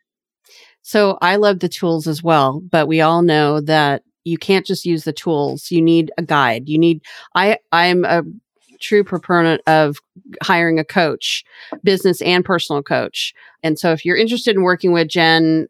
So 0.81 1.17
I 1.21 1.37
love 1.37 1.59
the 1.59 1.69
tools 1.69 2.07
as 2.07 2.23
well, 2.23 2.61
but 2.61 2.87
we 2.87 3.01
all 3.01 3.21
know 3.21 3.61
that 3.61 4.03
you 4.29 4.37
can't 4.37 4.65
just 4.65 4.85
use 4.85 5.03
the 5.03 5.13
tools. 5.13 5.71
You 5.71 5.81
need 5.81 6.11
a 6.17 6.23
guide. 6.23 6.69
You 6.69 6.77
need, 6.77 7.01
I, 7.35 7.57
I'm 7.71 8.05
a 8.05 8.23
true 8.79 9.03
proponent 9.03 9.61
of 9.67 9.97
hiring 10.41 10.79
a 10.79 10.85
coach, 10.85 11.43
business 11.83 12.21
and 12.21 12.45
personal 12.45 12.81
coach. 12.81 13.33
And 13.63 13.77
so 13.77 13.91
if 13.91 14.05
you're 14.05 14.15
interested 14.15 14.55
in 14.55 14.63
working 14.63 14.91
with 14.91 15.07
Jen, 15.07 15.67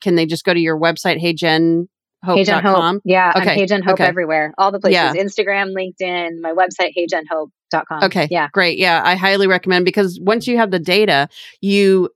can 0.00 0.14
they 0.14 0.26
just 0.26 0.44
go 0.44 0.54
to 0.54 0.60
your 0.60 0.78
website, 0.78 1.18
Hey 1.18 1.32
Jen? 1.32 1.88
Hope. 2.22 2.36
Hey 2.36 2.44
Jen 2.44 2.62
Hope. 2.62 3.00
Yeah. 3.04 3.32
Okay. 3.34 3.50
I'm 3.50 3.58
Hey 3.58 3.66
Jen 3.66 3.82
Hope 3.82 3.94
okay. 3.94 4.04
everywhere. 4.04 4.52
All 4.58 4.70
the 4.70 4.78
places. 4.78 4.94
Yeah. 4.94 5.14
Instagram, 5.14 5.72
LinkedIn, 5.74 6.40
my 6.40 6.52
website, 6.52 6.92
heyjenhope.com. 6.96 8.04
Okay. 8.04 8.28
Yeah. 8.30 8.48
Great. 8.52 8.78
Yeah. 8.78 9.00
I 9.02 9.14
highly 9.14 9.46
recommend 9.46 9.86
because 9.86 10.18
once 10.20 10.46
you 10.46 10.58
have 10.58 10.70
the 10.70 10.78
data, 10.78 11.28
you 11.62 12.10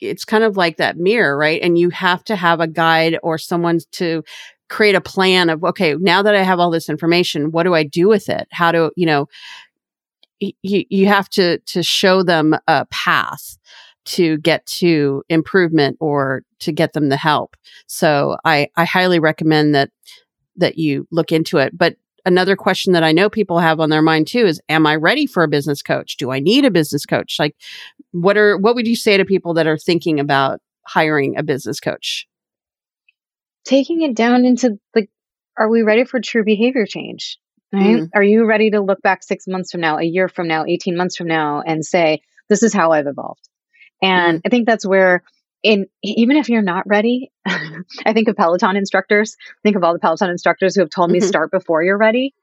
it's 0.00 0.24
kind 0.24 0.44
of 0.44 0.56
like 0.56 0.78
that 0.78 0.96
mirror, 0.96 1.36
right? 1.36 1.60
And 1.62 1.78
you 1.78 1.90
have 1.90 2.24
to 2.24 2.36
have 2.36 2.60
a 2.60 2.66
guide 2.66 3.18
or 3.22 3.36
someone 3.36 3.80
to 3.92 4.24
create 4.70 4.94
a 4.94 5.00
plan 5.00 5.50
of 5.50 5.62
okay 5.62 5.94
now 6.00 6.22
that 6.22 6.34
i 6.34 6.42
have 6.42 6.58
all 6.58 6.70
this 6.70 6.88
information 6.88 7.50
what 7.50 7.64
do 7.64 7.74
i 7.74 7.82
do 7.82 8.08
with 8.08 8.28
it 8.28 8.48
how 8.50 8.72
do 8.72 8.90
you 8.96 9.04
know 9.04 9.26
you, 10.40 10.84
you 10.88 11.06
have 11.06 11.28
to 11.30 11.58
to 11.58 11.82
show 11.82 12.22
them 12.22 12.56
a 12.66 12.86
path 12.86 13.58
to 14.06 14.38
get 14.38 14.64
to 14.66 15.22
improvement 15.28 15.96
or 16.00 16.42
to 16.60 16.72
get 16.72 16.92
them 16.92 17.08
the 17.08 17.16
help. 17.16 17.56
So 17.86 18.38
I, 18.44 18.68
I 18.76 18.84
highly 18.84 19.18
recommend 19.20 19.74
that 19.74 19.90
that 20.56 20.78
you 20.78 21.06
look 21.10 21.32
into 21.32 21.58
it. 21.58 21.76
But 21.76 21.96
another 22.26 22.56
question 22.56 22.92
that 22.92 23.04
I 23.04 23.12
know 23.12 23.30
people 23.30 23.60
have 23.60 23.80
on 23.80 23.88
their 23.88 24.02
mind 24.02 24.26
too 24.26 24.46
is 24.46 24.60
am 24.68 24.86
I 24.86 24.96
ready 24.96 25.26
for 25.26 25.42
a 25.42 25.48
business 25.48 25.82
coach? 25.82 26.16
Do 26.16 26.30
I 26.30 26.40
need 26.40 26.64
a 26.64 26.70
business 26.70 27.06
coach? 27.06 27.36
Like 27.38 27.54
what 28.12 28.36
are 28.36 28.56
what 28.56 28.74
would 28.74 28.86
you 28.86 28.96
say 28.96 29.16
to 29.16 29.24
people 29.24 29.54
that 29.54 29.66
are 29.66 29.78
thinking 29.78 30.18
about 30.18 30.60
hiring 30.86 31.36
a 31.36 31.42
business 31.42 31.80
coach? 31.80 32.26
Taking 33.64 34.02
it 34.02 34.14
down 34.14 34.44
into 34.44 34.78
like 34.94 35.10
are 35.58 35.68
we 35.68 35.82
ready 35.82 36.04
for 36.04 36.20
true 36.20 36.44
behavior 36.44 36.86
change? 36.86 37.38
Right? 37.72 38.00
Mm. 38.00 38.08
Are 38.14 38.22
you 38.22 38.46
ready 38.46 38.70
to 38.70 38.80
look 38.80 39.00
back 39.02 39.22
six 39.22 39.46
months 39.46 39.70
from 39.70 39.80
now, 39.80 39.98
a 39.98 40.02
year 40.02 40.28
from 40.28 40.48
now, 40.48 40.64
18 40.66 40.96
months 40.96 41.16
from 41.16 41.28
now, 41.28 41.62
and 41.64 41.84
say, 41.84 42.20
this 42.48 42.64
is 42.64 42.72
how 42.72 42.90
I've 42.90 43.06
evolved? 43.06 43.48
And 44.02 44.38
mm. 44.38 44.42
I 44.44 44.48
think 44.48 44.66
that's 44.66 44.86
where 44.86 45.22
in 45.62 45.86
even 46.02 46.36
if 46.36 46.48
you're 46.48 46.62
not 46.62 46.84
ready, 46.86 47.30
I 47.46 48.12
think 48.12 48.28
of 48.28 48.36
Peloton 48.36 48.76
instructors, 48.76 49.36
think 49.62 49.76
of 49.76 49.84
all 49.84 49.92
the 49.92 49.98
Peloton 49.98 50.30
instructors 50.30 50.74
who 50.74 50.80
have 50.80 50.90
told 50.90 51.10
me 51.10 51.18
mm-hmm. 51.18 51.28
start 51.28 51.50
before 51.50 51.82
you're 51.82 51.98
ready. 51.98 52.34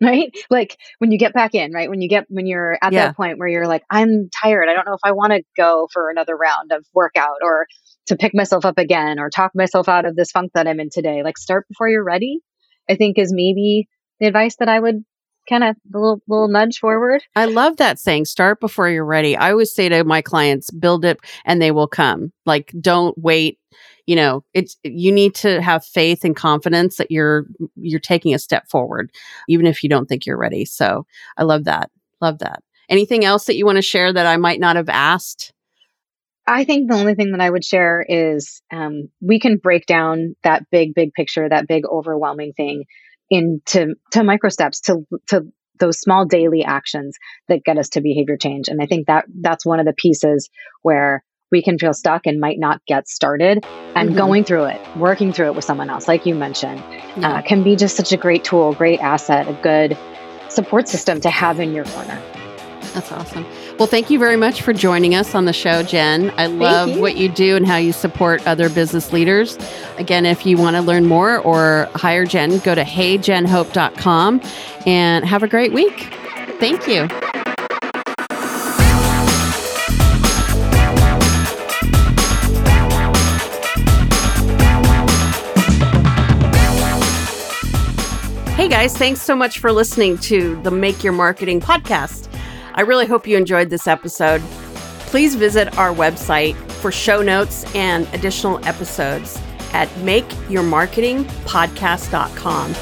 Right? 0.10 0.34
Like 0.48 0.78
when 0.98 1.12
you 1.12 1.18
get 1.18 1.34
back 1.34 1.54
in, 1.54 1.72
right? 1.72 1.90
When 1.90 2.00
you 2.00 2.08
get 2.08 2.24
when 2.30 2.46
you're 2.46 2.78
at 2.80 2.90
yeah. 2.90 3.08
that 3.08 3.16
point 3.16 3.38
where 3.38 3.48
you're 3.48 3.66
like, 3.66 3.82
I'm 3.90 4.30
tired. 4.42 4.66
I 4.66 4.72
don't 4.72 4.86
know 4.86 4.94
if 4.94 5.00
I 5.04 5.12
want 5.12 5.34
to 5.34 5.42
go 5.58 5.88
for 5.92 6.08
another 6.08 6.34
round 6.34 6.72
of 6.72 6.86
workout 6.94 7.36
or 7.42 7.66
to 8.06 8.16
pick 8.16 8.34
myself 8.34 8.64
up 8.64 8.78
again 8.78 9.18
or 9.18 9.28
talk 9.28 9.52
myself 9.54 9.90
out 9.90 10.06
of 10.06 10.16
this 10.16 10.30
funk 10.30 10.52
that 10.54 10.66
I'm 10.66 10.80
in 10.80 10.88
today. 10.90 11.22
Like 11.22 11.36
start 11.36 11.68
before 11.68 11.88
you're 11.88 12.02
ready, 12.02 12.40
I 12.88 12.94
think 12.94 13.18
is 13.18 13.30
maybe 13.30 13.88
the 14.20 14.26
advice 14.26 14.56
that 14.56 14.70
I 14.70 14.80
would 14.80 15.04
kind 15.50 15.64
of 15.64 15.76
a 15.92 15.98
little 15.98 16.22
little 16.28 16.48
nudge 16.48 16.78
forward. 16.78 17.22
I 17.36 17.44
love 17.44 17.76
that 17.76 17.98
saying 17.98 18.24
start 18.24 18.60
before 18.60 18.88
you're 18.88 19.04
ready. 19.04 19.36
I 19.36 19.50
always 19.50 19.74
say 19.74 19.88
to 19.88 20.04
my 20.04 20.22
clients 20.22 20.70
build 20.70 21.04
it 21.04 21.18
and 21.44 21.60
they 21.60 21.72
will 21.72 21.88
come. 21.88 22.32
Like 22.46 22.72
don't 22.80 23.16
wait, 23.18 23.58
you 24.06 24.16
know, 24.16 24.44
it's 24.54 24.76
you 24.82 25.12
need 25.12 25.34
to 25.36 25.60
have 25.60 25.84
faith 25.84 26.24
and 26.24 26.34
confidence 26.34 26.96
that 26.96 27.10
you're 27.10 27.46
you're 27.76 28.00
taking 28.00 28.34
a 28.34 28.38
step 28.38 28.70
forward 28.70 29.10
even 29.48 29.66
if 29.66 29.82
you 29.82 29.88
don't 29.88 30.08
think 30.08 30.24
you're 30.24 30.38
ready. 30.38 30.64
So, 30.64 31.06
I 31.36 31.42
love 31.42 31.64
that. 31.64 31.90
Love 32.20 32.38
that. 32.38 32.62
Anything 32.88 33.24
else 33.24 33.44
that 33.46 33.56
you 33.56 33.66
want 33.66 33.76
to 33.76 33.82
share 33.82 34.12
that 34.12 34.26
I 34.26 34.36
might 34.36 34.60
not 34.60 34.76
have 34.76 34.88
asked? 34.88 35.52
I 36.46 36.64
think 36.64 36.90
the 36.90 36.96
only 36.96 37.14
thing 37.14 37.30
that 37.32 37.40
I 37.40 37.48
would 37.48 37.64
share 37.64 38.04
is 38.06 38.60
um, 38.72 39.08
we 39.20 39.38
can 39.38 39.58
break 39.58 39.86
down 39.86 40.34
that 40.42 40.68
big, 40.72 40.94
big 40.94 41.12
picture, 41.12 41.48
that 41.48 41.68
big, 41.68 41.84
overwhelming 41.86 42.54
thing 42.54 42.86
into 43.30 43.94
to 44.10 44.22
micro 44.24 44.50
steps 44.50 44.80
to 44.80 45.06
to 45.28 45.46
those 45.78 45.98
small 45.98 46.26
daily 46.26 46.62
actions 46.62 47.16
that 47.48 47.64
get 47.64 47.78
us 47.78 47.88
to 47.90 48.00
behavior 48.00 48.36
change 48.36 48.68
and 48.68 48.82
i 48.82 48.86
think 48.86 49.06
that 49.06 49.24
that's 49.40 49.64
one 49.64 49.80
of 49.80 49.86
the 49.86 49.92
pieces 49.92 50.50
where 50.82 51.24
we 51.52 51.62
can 51.62 51.78
feel 51.78 51.92
stuck 51.92 52.26
and 52.26 52.38
might 52.38 52.58
not 52.58 52.80
get 52.86 53.08
started 53.08 53.64
and 53.94 54.10
mm-hmm. 54.10 54.18
going 54.18 54.44
through 54.44 54.64
it 54.64 54.80
working 54.96 55.32
through 55.32 55.46
it 55.46 55.54
with 55.54 55.64
someone 55.64 55.88
else 55.88 56.08
like 56.08 56.26
you 56.26 56.34
mentioned 56.34 56.82
yeah. 57.16 57.38
uh, 57.38 57.42
can 57.42 57.62
be 57.62 57.76
just 57.76 57.96
such 57.96 58.12
a 58.12 58.16
great 58.16 58.44
tool 58.44 58.72
great 58.74 59.00
asset 59.00 59.48
a 59.48 59.54
good 59.62 59.96
support 60.48 60.88
system 60.88 61.20
to 61.20 61.30
have 61.30 61.60
in 61.60 61.72
your 61.72 61.84
corner 61.84 62.20
that's 62.92 63.12
awesome. 63.12 63.46
Well, 63.78 63.86
thank 63.86 64.10
you 64.10 64.18
very 64.18 64.36
much 64.36 64.62
for 64.62 64.72
joining 64.72 65.14
us 65.14 65.34
on 65.34 65.44
the 65.44 65.52
show, 65.52 65.82
Jen. 65.82 66.32
I 66.36 66.46
love 66.46 66.90
you. 66.90 67.00
what 67.00 67.16
you 67.16 67.28
do 67.28 67.56
and 67.56 67.66
how 67.66 67.76
you 67.76 67.92
support 67.92 68.46
other 68.46 68.68
business 68.68 69.12
leaders. 69.12 69.58
Again, 69.98 70.26
if 70.26 70.44
you 70.44 70.56
want 70.56 70.76
to 70.76 70.82
learn 70.82 71.06
more 71.06 71.38
or 71.38 71.88
hire 71.94 72.24
Jen, 72.26 72.58
go 72.58 72.74
to 72.74 72.84
heyjenhope.com 72.84 74.40
and 74.86 75.24
have 75.24 75.42
a 75.42 75.48
great 75.48 75.72
week. 75.72 76.12
Thank 76.58 76.86
you. 76.86 77.08
Hey 88.60 88.68
guys, 88.68 88.94
thanks 88.94 89.22
so 89.22 89.34
much 89.34 89.58
for 89.58 89.72
listening 89.72 90.18
to 90.18 90.60
the 90.62 90.70
Make 90.70 91.02
Your 91.02 91.14
Marketing 91.14 91.60
podcast. 91.60 92.29
I 92.80 92.82
really 92.82 93.04
hope 93.04 93.26
you 93.26 93.36
enjoyed 93.36 93.68
this 93.68 93.86
episode. 93.86 94.40
Please 95.10 95.34
visit 95.34 95.76
our 95.76 95.92
website 95.92 96.56
for 96.80 96.90
show 96.90 97.20
notes 97.20 97.66
and 97.74 98.08
additional 98.14 98.58
episodes 98.66 99.38
at 99.74 99.86
makeyourmarketingpodcast.com. 99.96 102.72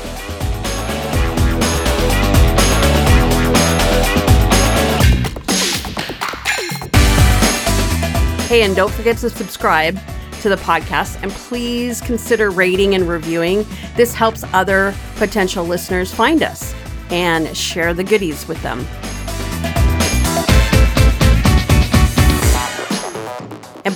Hey, 8.47 8.63
and 8.63 8.77
don't 8.77 8.93
forget 8.93 9.17
to 9.17 9.29
subscribe 9.29 9.99
to 10.43 10.49
the 10.49 10.55
podcast 10.59 11.21
and 11.25 11.33
please 11.33 12.01
consider 12.03 12.51
rating 12.51 12.95
and 12.95 13.09
reviewing. 13.09 13.67
This 13.97 14.15
helps 14.15 14.45
other 14.53 14.95
potential 15.17 15.65
listeners 15.65 16.15
find 16.15 16.45
us 16.45 16.73
and 17.11 17.57
share 17.57 17.95
the 17.95 18.05
goodies 18.05 18.47
with 18.47 18.63
them. 18.63 18.87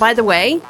By 0.03 0.13
the 0.13 0.25
way, 0.25 0.61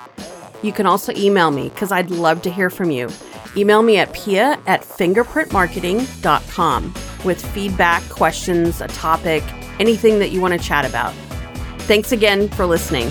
you 0.62 0.72
can 0.74 0.84
also 0.84 1.10
email 1.16 1.50
me 1.50 1.70
because 1.70 1.90
I'd 1.90 2.10
love 2.10 2.42
to 2.42 2.50
hear 2.50 2.68
from 2.68 2.90
you. 2.90 3.08
Email 3.56 3.80
me 3.80 3.96
at 3.96 4.12
pia 4.12 4.60
at 4.66 4.82
fingerprintmarketing.com 4.82 6.94
with 7.24 7.42
feedback, 7.54 8.06
questions, 8.10 8.82
a 8.82 8.88
topic, 8.88 9.42
anything 9.80 10.18
that 10.18 10.32
you 10.32 10.42
want 10.42 10.52
to 10.52 10.60
chat 10.60 10.84
about. 10.84 11.14
Thanks 11.88 12.12
again 12.12 12.50
for 12.50 12.66
listening. 12.66 13.10